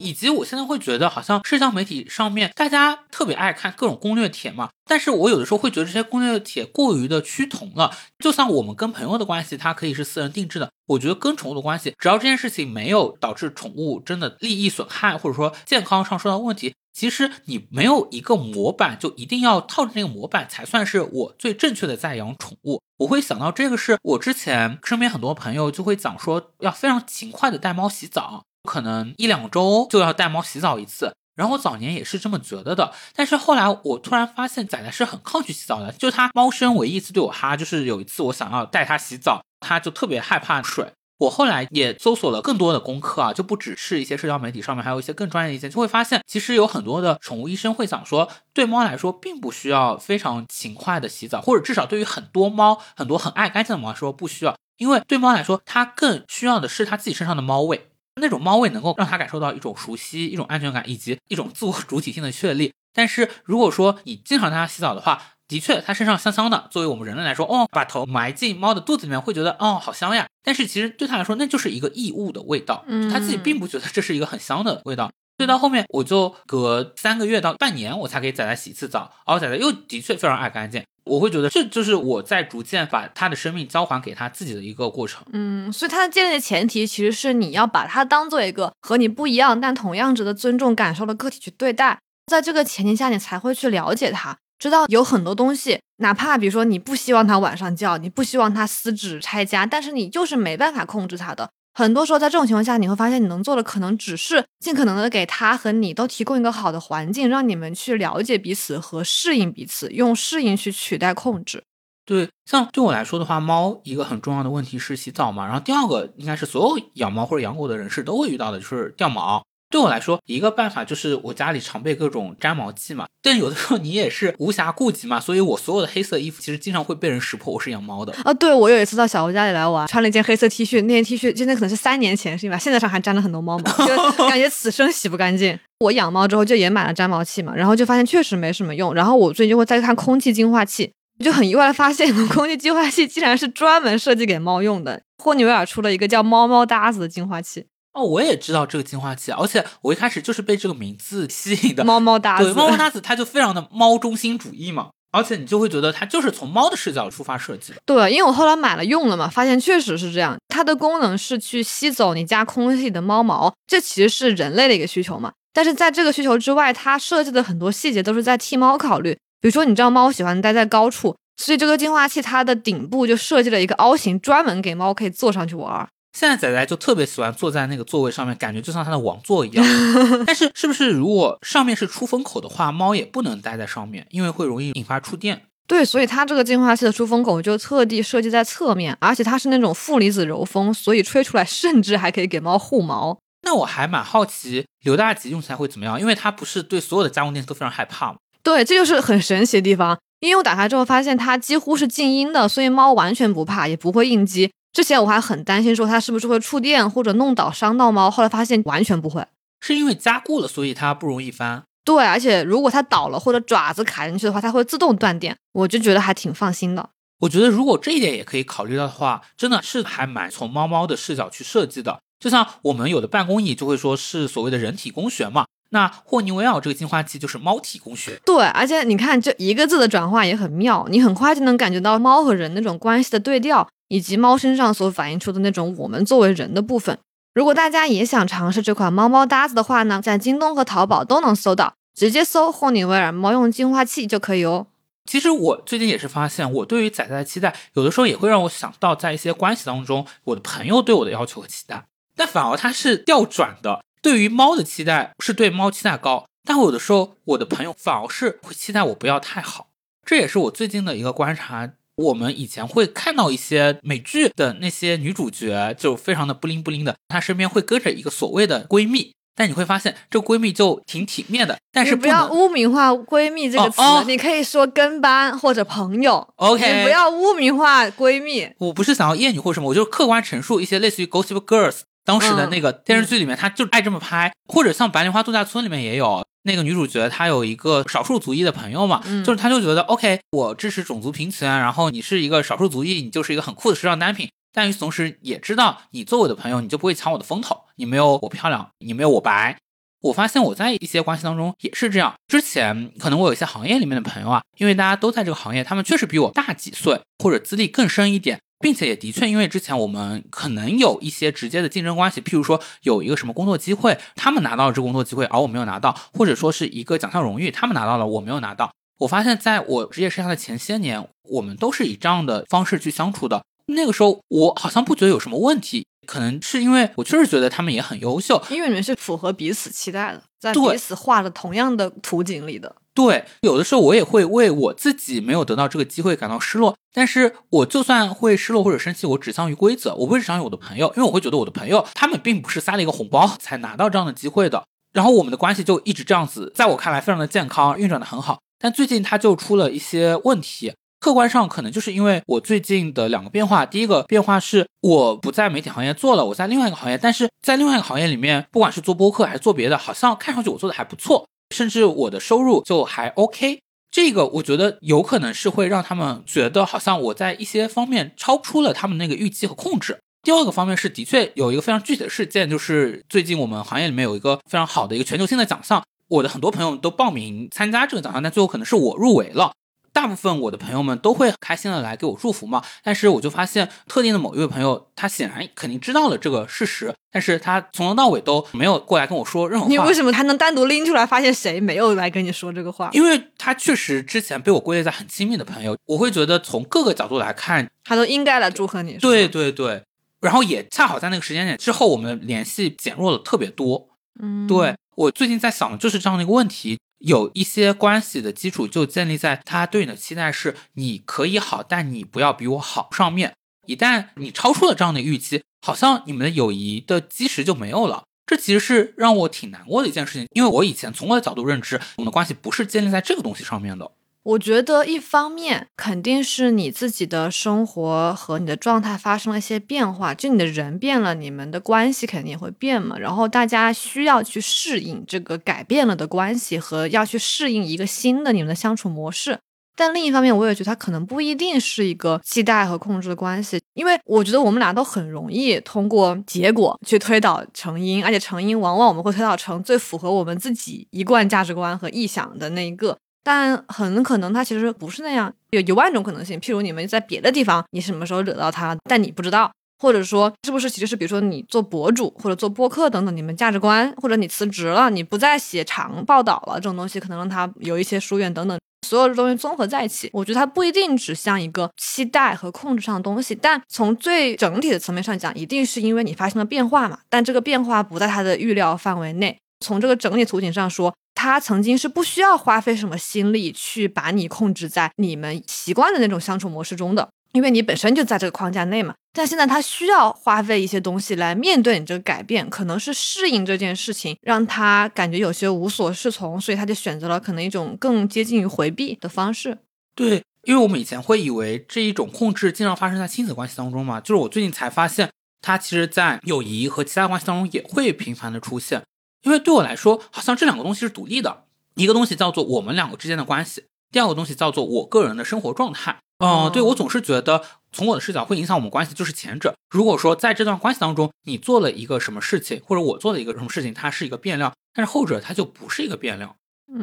[0.02, 7.92] 以及我现在会觉得，好像社交媒体上面大家特别爱看各种攻略帖嘛，但是我有的时候会觉得这些攻略帖过于的趋同了。
[8.20, 16.74] 就像我们跟朋友的关系，它可以是私人定制的，我觉得跟宠物的关系，只要这件事情没有导致宠物真的利益损害，或者说健康上受到问题。
[16.94, 22.82] 其实你没有一个模板，就一定要套着那个模板才算是我最正确的在养宠物。
[22.98, 31.14] 我会想到这个是我之前身边很多朋友就会讲说，要非常勤快的带猫洗澡，可能一两周就要带猫洗澡一次。
[31.36, 40.92] 然后我早年也是这么觉得的，但是后来我突然发现仔仔是很抗拒洗澡的，就他猫生唯一一次对我哈，就是有一次我想要带他洗澡，他就特别害怕水。
[41.20, 62.74] 我后来也搜索了更多的功课啊，就不只是一些社交媒体上面，还有一些更专业的意见，就会发现其实有很多的宠物医生会讲说，对猫来说并不需要非常勤快的洗澡，或者至少对于很多猫，很多很爱干净的猫来说不需要，因为对猫来说，它更需要的是它自己身上的猫味，那种猫味能够让它感受到一种熟悉、一种安全感以及一种自我主体性的确立。
[62.94, 66.68] 但是如果说你经常带它洗澡的话，的确，它身上香香的。
[66.72, 70.28] 作为我们人类来说，哦，把头埋进猫的肚子里面，会觉得哦，好香呀。
[70.44, 72.84] 但是其实对它来说，那就是一个异物的味道。
[72.88, 75.12] 嗯，它自己并不觉得这是一个很香的味道。
[75.38, 79.12] 所以到后面，我就隔三个月到半年，我才给仔仔洗一次澡。
[79.26, 80.84] 而仔仔又的确非常爱干净。
[81.06, 85.24] 我会觉得这就是我在逐渐把他的生命交还给他自己的一个过程。
[85.34, 92.00] 嗯，所以它的建立的前提其实是你要把他当做一个和你不一样但同样值得尊重感受的个体去对待。
[92.28, 94.38] 在这个前提下，你才会去了解他。
[94.60, 101.50] 知道有很多东西，哪怕比如说你不希望他晚上叫，你不希望他撕纸拆家，但是你就是没办法控制他的。
[101.74, 111.64] 很多时候，在这种情况下，你会发现你能做的可能只是尽可能的给它和你都提供一个好的环境，让你们去了解彼此和适应彼此，用适应去取代控制。
[112.06, 119.42] 对，像对我来说的话，猫一个很重要的问题是洗澡嘛，然后第二个应该是所有养猫或者养狗的人士都会遇到的，就是掉毛。
[119.72, 123.08] 对我来说，一个办法就是我家里常备各种粘毛器嘛。
[123.24, 128.34] 但有的时候你也是无暇顾及嘛，所以我所有的黑色衣服其实经常会被人识破我是养猫的啊。
[128.34, 132.58] 对，我有一次到小欧家里来玩，穿了一件黑色 T 恤，那件 T 恤今天可能是三年前是吧？
[132.58, 133.96] 现在上还沾了很多猫毛，就
[134.28, 135.58] 感觉此生洗不干净。
[135.80, 138.94] 我养猫之后就也买了粘毛器嘛，然后就发现确实没什么用。
[138.94, 140.92] 然后我最近就会再看空气净化器，
[141.24, 145.02] 就很意外的发现，空气净化器竟然是专门设计给猫用的。
[145.24, 147.68] 霍尼韦尔出了一个叫猫猫搭子的净化器。
[147.94, 151.84] 哦，我也知道这个净化器，而且我一开始就是被这个名字吸引的。
[151.84, 157.80] 猫猫搭子，对，猫猫搭子，它就非常的猫中心主义嘛，而且你就会觉得它就是从猫的视角出发设计的。
[157.86, 160.38] 对，因为我后来买了用了嘛，发现确实是这样。
[160.48, 165.34] 它的功能是去吸走你家空气里的猫毛，这其实是人类的一个需求嘛。
[165.54, 169.18] 但是在这个需求之外，它设计的很多细节都是在替猫考虑。
[169.42, 175.86] 比如说，你知道猫喜欢待在高处，所以这个净化器它的顶部就设计了一个凹形，专门给猫可以坐上去玩。
[176.14, 179.66] 现在仔仔就特别喜欢坐在那个座位上面，感觉就像他的王座一样。
[180.28, 185.44] 但是，是不是如果上面是出风口的话，猫也不能待在上面，因为会容易引发触电？
[185.68, 193.18] 对，所以它这个净化器的出风口就特地设计在侧面，而且它是那种负离子柔风，所以吹出来甚至还可以给猫护毛。
[193.44, 198.18] 那我还蛮好奇刘大吉用起来会怎么样，因为他不是对所有的家用电器都非常害怕吗？
[198.44, 199.98] 对，这就是很神奇的地方。
[200.20, 204.52] 因为我打开之后发现它几乎是静音的，所以猫完全不怕，也不会应激。
[204.74, 208.10] 之前我还很担心，说它是不是会触电或者弄倒伤到猫。
[208.10, 209.26] 后来发现完全不会，
[209.60, 211.64] 是因为加固了，所以它不容易翻。
[211.84, 215.36] 对，而且如果它倒了或者爪子卡进去的话，它会自动断电。
[215.54, 216.90] 我就觉得还挺放心的。
[217.22, 222.00] 我觉得如果这一点也可以考虑到的话，真的是还蛮从猫猫的视角去设计的。
[222.20, 228.22] 就像我们有的办公椅就会说是所谓的人体工学嘛，那霍尼韦尔这个净化器就是猫体工学。
[228.26, 233.68] 对，而且你看这一个字的转化也很妙，你很快就能感觉到猫和人那种关系的对调。
[233.92, 236.98] 以及猫身上所反映出的那种我们作为人的部分。
[237.34, 244.68] 如果大家也想尝试这款猫猫搭子的话呢，在京东和淘宝都能搜到，直接搜霍尼韦尔猫用净化器就可以哦。
[245.04, 251.84] 其实我最近也是发现，我对于仔仔的期待，有的时候也会让我想到，在一些关系当中，我的朋友对我的要求和期待，
[252.16, 253.84] 但反而它是调转的。
[254.02, 259.68] 对于猫的期待是对猫期待高，但有的时候我的朋友反而是会期待我不要太好，
[260.06, 261.72] 这也是我最近的一个观察。
[261.96, 269.12] 我们以前会看到一些美剧的那些女主角就非常的不灵不灵的，她身边会跟着一个所谓的闺蜜。
[269.34, 276.28] 但你会发现，这闺蜜就挺体面的，但是不要污名化闺蜜这个词，你可以说跟班或者朋友。
[276.36, 278.50] OK，不要污名化闺蜜。
[278.60, 281.72] 我不是想要厌女或什么，我就是客观陈述一些类似于《Gossip Girls》
[282.04, 294.30] 当时的那个电视剧里面，他就爱这么拍，或者像《白莲花度假村》里面也有那个女主角，她有一个少数族裔的朋友嘛，就是她就觉得 OK，我支持种族平权，然后你是一个少数族裔，你就是一个很酷的时尚单品。
[294.54, 297.62] 但与此同时，也知道你做我的朋友，你就不会抢我的风头。
[297.78, 299.58] 你没有我漂亮，你没有我白。
[300.02, 302.16] 我发现我在一些关系当中也是这样。
[302.28, 318.72] 之前可能我有一些行业里面的朋友啊，因为大家都在这个行业，他们确实比我大几岁，或者资历更深一点，并且也的确因为之前我们可能有一些直接的竞争关系，譬如说有一个什么工作机会，他们拿到了这个工作机会，而我没有拿到，或者说是一个奖项荣誉，他们拿到了，我没有拿到。
[319.00, 323.44] 我发现在我职业生涯的前些年，我们都是以这样的方式去相处的。
[323.68, 332.76] 那个时候我好像不觉得有什么问题，可能是因为我确实觉得他们也很优秀，因为你们是符合彼此期待的，在彼此画的同样的图景里的。
[332.94, 350.74] 对，有的时候我也会为我自己没有得到这个机会感到失落，但是我就算会失落或者生气，我指向于规则，我不会指向于我的朋友，因为我会觉得我的朋友他们并不是塞了一个红包才拿到这样的机会的，然后我们的关系就一直这样子，在我看来非常的健康，运转的很好，但最近他就出了一些问题。
[351.00, 363.60] 客观上可能就是因为我最近的两个变化，第一个变化是我不在媒体行业做了，我在另外一个行业，但是在另外一个行业里面，不管是做播客还是做别的，好像看上去我做的还不错，甚至我的收入就还 OK。
[363.92, 370.00] 这个我觉得有可能是会让他们觉得好像我在一些方面超出了他们那个预期和控制。
[370.24, 379.52] 第二个方面是的确有一个非常具体的事件，就是最近我们行业里面有一个非常好的一个全球性的奖项，我的很多朋友都报名参加这个奖项，但最后可能是我入围了。
[379.94, 389.70] 大部分我的朋友们都会开心的来给我祝福嘛，但是我就发现特定的某一位朋友，他显然肯定知道了这个事实，但是他从头到尾都没有过来跟我说任何话。
[389.70, 392.90] 你为什么还能单独拎出来发现谁没有来跟你说这个话？
[392.94, 398.98] 因为他确实之前被我归类在很亲密的朋友，我会觉得从各个角度来看，他都应该来祝贺你。
[398.98, 399.84] 对对对，
[400.22, 403.90] 然后也恰好在那个时间点之后，我们联系减弱了特别多。
[404.22, 406.80] 嗯，对我最近在想的就是这样的一个问题。
[407.02, 413.34] 有一些关系的基础就建立在他对你的期待是你可以好，但你不要比我好上面。
[413.68, 418.04] 一旦你超出了这样的预期，好像你们的友谊的基石就没有了。
[418.26, 423.92] 这其实是让我挺难过的一件事情，因为我以前从我的角度认知，我们的关系不是建立在这个东西上面的。
[424.24, 432.96] 我觉得一方面肯定是你自己的生活和你的状态发生了一些变化，就你的人变了，你们的关系肯定也会变嘛。
[433.00, 439.40] 然后大家需要去适应这个改变了的关系，和要去适应一个新的你们的相处模式。
[439.76, 452.96] 但另一方面，我也觉得它可能不一定是一个期待和控制的关系，因为我觉得我们俩都很容易通过结果去推导成因，而且成因往往我们会推导成最符合我们自己一贯价值观和臆想的那一个。
[453.24, 456.40] 但很可能他其实不是那样，有一万种可能性。
[456.40, 479.38] 譬如你们在别的地方，你什么时候惹到他，但你不知道，或者说是不是其实是比如说你做博主或者做播客等等，你们价值观，或者你辞职了，你不再写长报道了，这种东西可能让他有一些疏远等等，所有的东西综合在一起，我觉得它不一定指向一个期待和控制上的东西，但从最整体的层面上讲，一定是因为你发生了变化嘛，但这个变化不在他的预料范围内。
[479.64, 480.92] 从这个整体图景上说。
[481.22, 488.96] 他曾经是不需要花费什么心力去把你控制在你们习惯的那种相处模式中的，因为你本身就在这个框架内嘛。
[489.14, 499.60] 但现在他需要花费一些东西来面对你这个改变，可能是适应这件事情，让他感觉有些无所适从，所以他就选择了可能一种更接近于回避的方式。
[499.94, 508.82] 对，因为我们以前会以为这一种控制经常发生在亲子关系当中嘛，就是我最近才发现，它其实在友谊和其他关系当中也会频繁的出现。
[509.24, 511.44] 因为对我来说，好像这两个东西是独立的，
[511.76, 516.00] 一个东西叫做我们两个之间的关系，第二个东西叫做我个人的生活状态。
[516.24, 519.56] 嗯，对我总是觉得从我的视角会影响我们关系，就是前者。
[519.70, 526.36] 如果说在这段关系当中，你做了一个什么事情，或者我做了一个什么事情，它是一个变量，但是后者它就不是一个变量。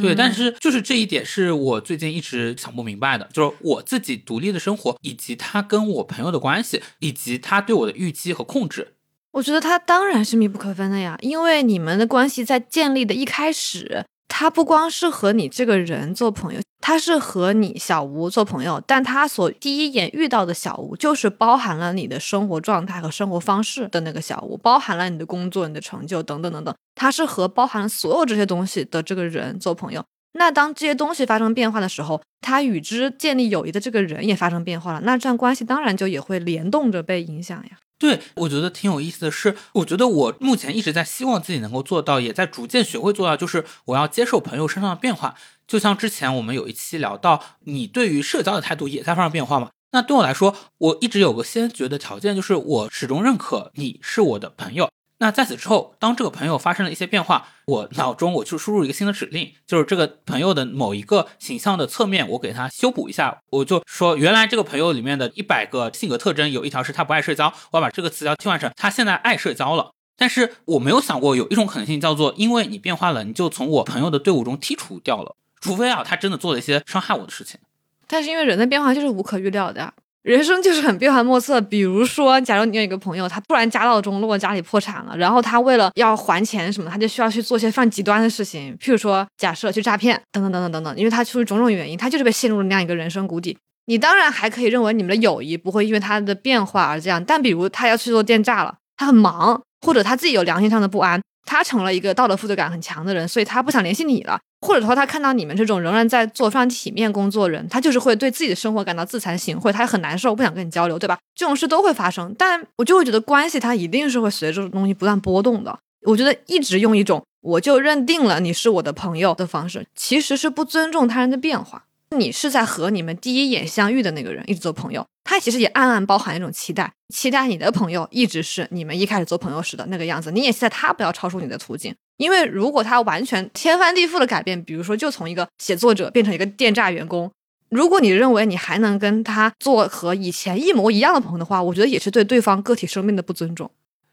[0.03, 8.97] 对，但是就是这一点是我最近一直想不明白的，就是我自己独立的生活，以及他跟我朋友的关系，以及他对我的预期和控制。
[9.33, 30.03] 我觉得他当然是密不可分的呀，因为你们的关系在建立的一开始，他不光是和你这个人做朋友，他是和你小吴做朋友，但他所第一眼遇到的小吴，就是包含了你的生活状态和生活方式的那个小吴，包含了你的工作、你的成就等等等等，他是和包含所有这些东西的这个人做朋友。
[30.33, 37.71] 那当这些东西发生变化的时候，他与之建立友谊的这个人也发生变化了，那这样关系当然就也会联动着被影响呀。
[37.99, 45.35] 对，我觉得挺有意思的是，我觉得我目前一直在希望自己能够做到，也在逐渐学会做到，就是我要接受朋友身上的变化。
[45.67, 49.71] 就像之前我们有一期聊到，你对于社交的态度也在发生变化嘛？
[49.93, 54.89] 那对我来说，我一直有个先决的条件，就是我始终认可你是我的朋友。
[55.21, 63.41] 那在此之后，当这个朋友发生了一些变化，我脑中我就输入一个新的指令，就是这个朋友的某一个形象的侧面，我给他修补一下。
[63.51, 69.91] 我就说，原来这个朋友里面的一百个性格特征，有一条是他不爱社交，我要把这个词要替换成他现在爱社交了。
[70.17, 77.59] 但是我没有想过有一种可能性叫做，因为你变化了，你就从我朋友的队伍中剔除掉了，除非啊，他真的做了一些伤害我的事情。
[78.07, 79.93] 但是因为人的变化就是无可预料的。
[80.29, 93.57] 人生就是很变幻莫测，比如说，假如你有一个朋友，他突然家道中落，家里破产了，然后他为了要还钱什么，他就需要去做些非常极端的事情，譬如说，假设去诈骗，等等等等等等，因为他出于种种原因，他就是被陷入了那样一个人生谷底。
[93.87, 101.19] 你当然还可以认为你们的友谊不会因为他的变化而这样，但比如他要去做电诈了，他很忙，或者他自己有良心上的不安。
[101.49, 111.19] 他成了一个道德负罪感很强的人，所以他不想联系你了，或者说他看到你们这种仍然在做非常体面工作人，他就是会对自己的生活感到自惭形秽，他也很难受，不想跟你交流，对吧？
[111.35, 115.79] 这种事都会发生，但我就会觉得关系它一定是会随着这种东西不断波动的。
[116.07, 121.85] 我觉得一直用一种我就认定了你是我的朋友的方式，其实是不尊重他人的变化。
[122.17, 130.31] 你是在和你们第一眼相遇的那个人一直做朋友，他其实也暗暗包含一种期待，期待你的朋友一直是你们一开始做朋友时的那个样子。
[130.33, 137.31] 你也期待他不要超出你的途径，因为如果他完全天翻地覆的改变，比如说就从一个写作者变成一个电诈员工，
[137.69, 143.71] 如果你认为你还能跟他做和以前一模一样的朋友的话，我觉得也是对对方个体生命的不尊重。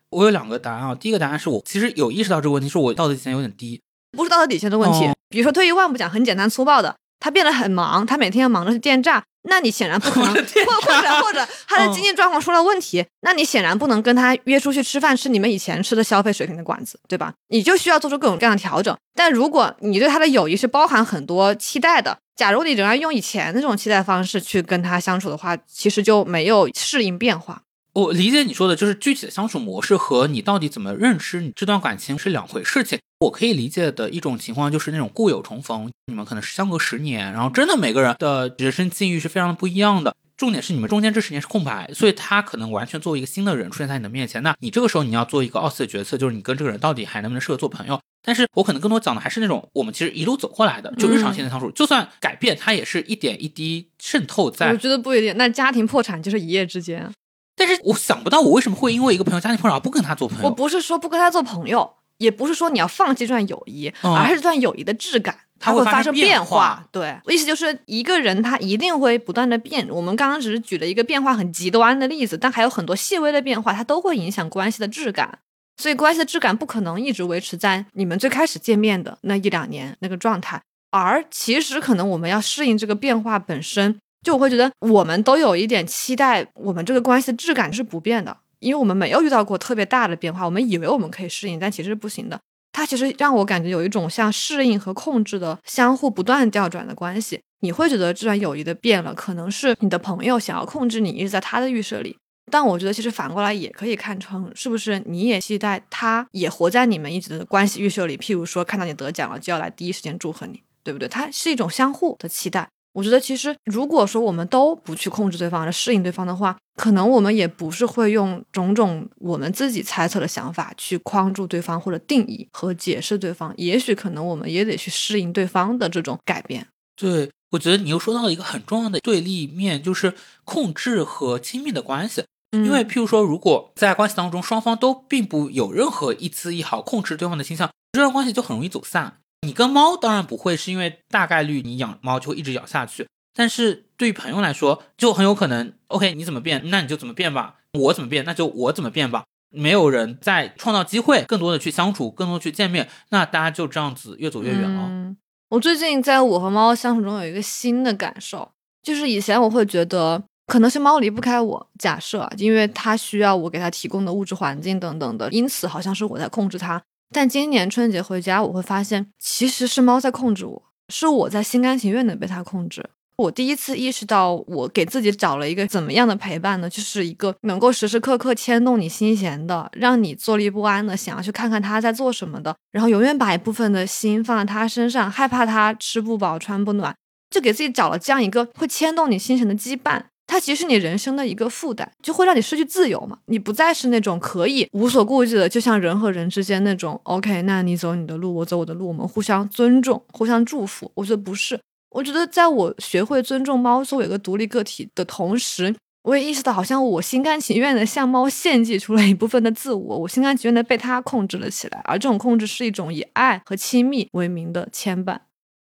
[0.10, 5.10] 我有两个答案啊，第一个答案是我其实有意识到这个问题，是我道德底线有点低，不是道德底线的问题。
[5.30, 6.94] 比如说退一万步讲，很简单粗暴的。
[7.20, 10.42] 他变得很忙，他每天要忙的是电诈，那你显然不可能， 或
[10.82, 17.34] 或者或者 他的经济状况出了问题，那你显然不能跟他约出去吃饭，吃你们以前吃的消费水平的馆子，对吧？
[17.50, 18.96] 你就需要做出各种各样的调整。
[19.16, 27.62] 但如果你对他的友谊是包含很多期待的，假如你仍然用以前那种期待方式去跟他相处的话，其实就没有适应变化。
[27.96, 33.00] 我理解你说的，就是具体的相处模式和你到底怎么认识你这段感情是两回事情。
[33.20, 40.14] 我可以理解的一种情况就是那种故友重逢，你们可能是相隔十年，然后真的每个人的人生境遇是非常的不一样的。
[40.36, 44.44] 重点是你们中间这十年是空白，所以他可能完全作为一个新的人出现在你的面前。
[44.44, 47.98] 那你这个时候你要做一个奥斯的决策，就是你跟这个人到底还能不能适合做朋友。
[48.22, 54.74] 但是我可能更多讲的还是那种我们其实一路走过来的，就日常性的相处，就算改变，它也是一点一滴渗透在。
[54.74, 57.10] 我觉得不一定，那家庭破产就是一夜之间。
[57.56, 60.46] 但是我想不到，我为什么会因为一个朋友家庭破产而不跟他做朋友？
[60.46, 66.86] 我不是说不跟他做朋友，也不是说你要放弃这段友谊，而是这段友谊的质感它会发生变化。
[66.92, 69.88] 对，意思就是一个人他一定会不断的变。
[69.90, 75.40] 我们刚刚只是举了一个变化很极端的例子，但还有很多细微的变化，它都会影响关系的质感。
[75.78, 83.98] 所以关系的质感不可能一直维持在你们最开始见面的那一两年那个状态，而其实可能我们要适应这个变化本身。
[84.26, 90.44] 就我会觉得，我们都有一点期待，我们这个关系的质感是不变的，因为我们没有遇到过特别大的变化。
[90.44, 92.40] 我们以为我们可以适应，但其实是不行的。
[92.74, 97.40] 它其实让我感觉有一种像适应和控制的相互不断调转的关系。
[97.60, 102.18] 你会觉得这段友谊的变了，可能是你的朋友想要控制你，一直在他的预设里。
[102.52, 108.18] 但我觉得其实反过来也可以看成，是不是你也期待他也活在你们一直的关系预设里？
[108.18, 111.08] 譬如说，看到你得奖了，就要来第一时间祝贺你，对不对？
[111.08, 112.68] 它是一种相互的期待。
[112.96, 123.54] 我觉得其实，如果说我们都不去控制对方，而适应对方的话，可能我们也不是会用种种我们自己猜测的想法去框住对方，或者定义和解释对方。
[123.58, 126.66] 也许可能我们也得去适应对方的这种改变。
[126.96, 130.14] 对，我觉得你又说到了一个很重要的对立面，就是
[130.46, 132.24] 控制和亲密的关系。
[132.52, 139.18] 因为譬如说，如果在关系当中双方都并不有任何一丝一毫控制对方的倾向，这段关系就很容易走散。
[139.46, 143.08] 你跟猫当然不会，是因为大概率你养猫就会一直咬下去。
[143.34, 147.56] 但是对于朋友来说，就很有可能，OK，你怎么变，那你就怎么变吧。
[147.74, 149.26] 我怎么变，那就我怎么变吧。
[149.52, 155.16] 没有人在创造机会，更多的去相处，更多去见面，那大家就这样子越走越远了。
[155.50, 158.50] 我最近在我和猫相处中有一个新的感受，
[158.82, 166.82] 就是以前我会觉得可能是猫离不开我，假设因为它需要我给它提供的物质环境等等的，因此好像是我在控制它。
[167.12, 170.64] 但今年春节回家，我会发现其实是猫在控制我。
[170.90, 172.88] 是我在心甘情愿的被它控制。
[173.18, 176.70] 我第一次意识到，我给自己找了一个怎么样的陪伴呢？
[176.70, 186.94] 就是一个能够时时刻刻牵动你心弦的，让你坐立不安的，想要去看看他在做什么的，然后永远把一部分的心放在他身上，害怕他吃不饱穿不暖，
[187.32, 190.04] 就给自己找了这样一个会牵动你心弦的羁绊。
[190.36, 193.18] 它其实是你人生的一个负担，就会让你失去自由嘛。
[193.28, 200.92] 你不再是那种可以无所顾忌的，就像人和人之间那种 OK，那你走你的路，我走我的路，我们互相尊重，互相祝福。
[200.96, 201.58] 我觉得不是。
[201.92, 205.74] 我觉得，在我学会尊重猫作为一个独立个体的同时，
[206.04, 215.20] 我也意识到，好像我心甘情愿的向猫献祭出了一部分的自我，我心甘情愿的被它控制了起来，而这种控制是一种以爱和亲密为名的牵绊。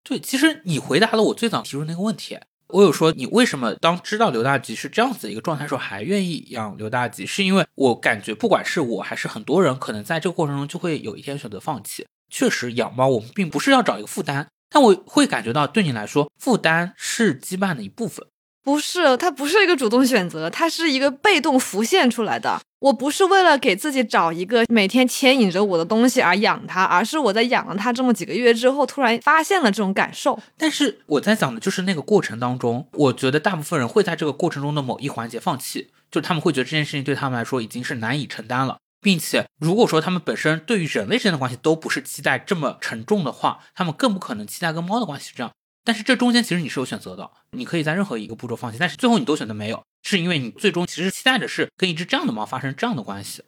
[0.03, 2.38] 对，其实你回答了我最早提出那个问题。
[2.70, 7.26] 我有说，你为什么当知道刘大吉是这样子一个状态时候，还愿意养刘大吉？
[7.26, 12.05] 是因为我感觉，不管是我还是很多人，可能在这个过程中就会有一天选择放弃。
[12.32, 14.47] 确实，养猫我们并不是要找一个负担。
[14.70, 18.28] 但我会感觉到，对你来说，负担是羁绊的一部分。
[18.63, 22.61] 不是，它不是一个主动选择，它是一个被动浮现出来的。
[22.80, 30.39] 我不是为了给自己找一个每天牵引着我的东西而养它，而是我在养了它这么几个月之后，突然发现了这种感受。
[30.57, 38.77] 但是我在讲的就是那个过程当中，我觉得大部分人会在这个过程中的某一环节放弃，就他们会觉得这件事情对他们来说已经是难以承担了。
[39.01, 45.51] 并且，如果说他们本身对于人类之间的关系都不是期待这么沉重的话，他们更不可能期待跟猫的关系是这样。
[45.86, 53.43] 但是这中间其实你是有选择的，你可以在任何一个步骤放弃，但是最后你都选择没有，是因为你最终其实期待的是跟一只这样的猫发生这样的关系。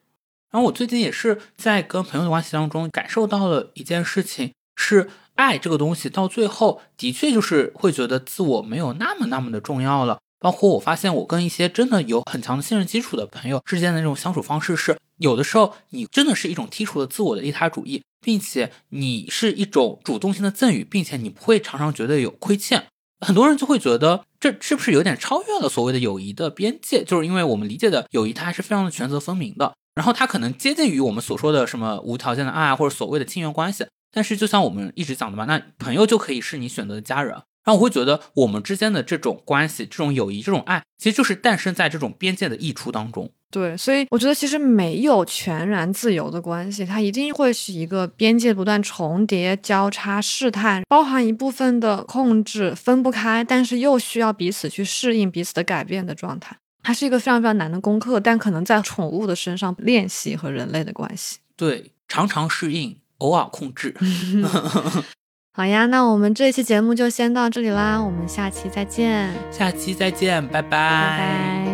[0.52, 10.20] 然后我最近也是在跟朋友的关系当中感受到了一件事情，是爱这个东西到最后的确就是会觉得自我没有那么那么的重要了。
[10.40, 22.88] 包括我发现，我跟一些真的有很强的信任基础的朋友之间的那种相处方式是，有的时候你真的是一种剔除了自我的利他主义，并且你是一种主动性的赠予，并且你不会常常觉得有亏欠。
[23.20, 27.04] 很多人就会觉得这是不是有点超越了所谓的友谊的边界？
[27.04, 33.86] 就是因为我们理解的友谊，它还是非常的权责分明的，然后它可能接近于我们所说的什么无条件的爱或者所谓的亲缘关系。
[34.12, 37.34] 但是就像我们一直讲的嘛，那朋友就可以是你选择的家人。
[37.64, 43.32] 然后我会觉得，我们之间的这种关系、这种友谊、这种爱，其实就是诞生在这种边界的溢出当中。
[43.52, 56.56] 对，所以我觉得其实没有全然自由的关系，它一定会是一个边界不断重叠、交叉、试探，包含一部分的控制，分不开，但是又需要彼此去适应彼此的改变的状态。
[56.82, 61.38] 它是一个非常非常难的功课，但可能在宠物的身上练习和人类的关系。
[61.58, 63.94] 对，常常适应，偶尔控制。
[65.54, 69.30] 好呀，那我们这期节目就先到这里啦，我们下期再见。
[69.52, 70.70] 下期再见，拜拜。
[70.70, 71.71] 拜拜。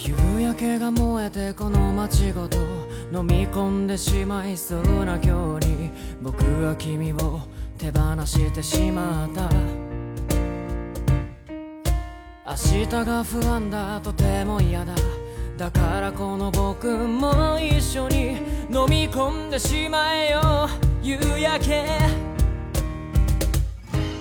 [0.00, 2.56] 夕焼けが燃えてこの街ごと
[3.12, 5.90] 飲み込んでしまいそうな今日に
[6.22, 7.40] 僕は君を
[7.76, 9.50] 手放してしまった。
[12.46, 14.94] 明日が不安だとても嫌だ。
[15.56, 18.36] だからこの僕も一緒に
[18.70, 20.68] 飲み込んでしまえよ。
[21.02, 22.37] 夕焼け。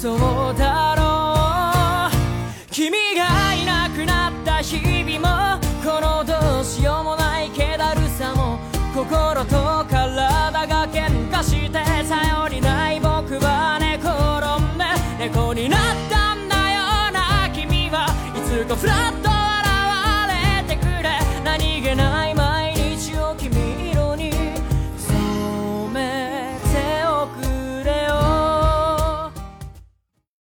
[0.00, 0.18] そう
[0.58, 2.70] だろう。
[2.70, 8.58] 君がいなくなった日々もこのどうしようもない気だるさも
[8.94, 12.45] 心と体が喧嘩してさよ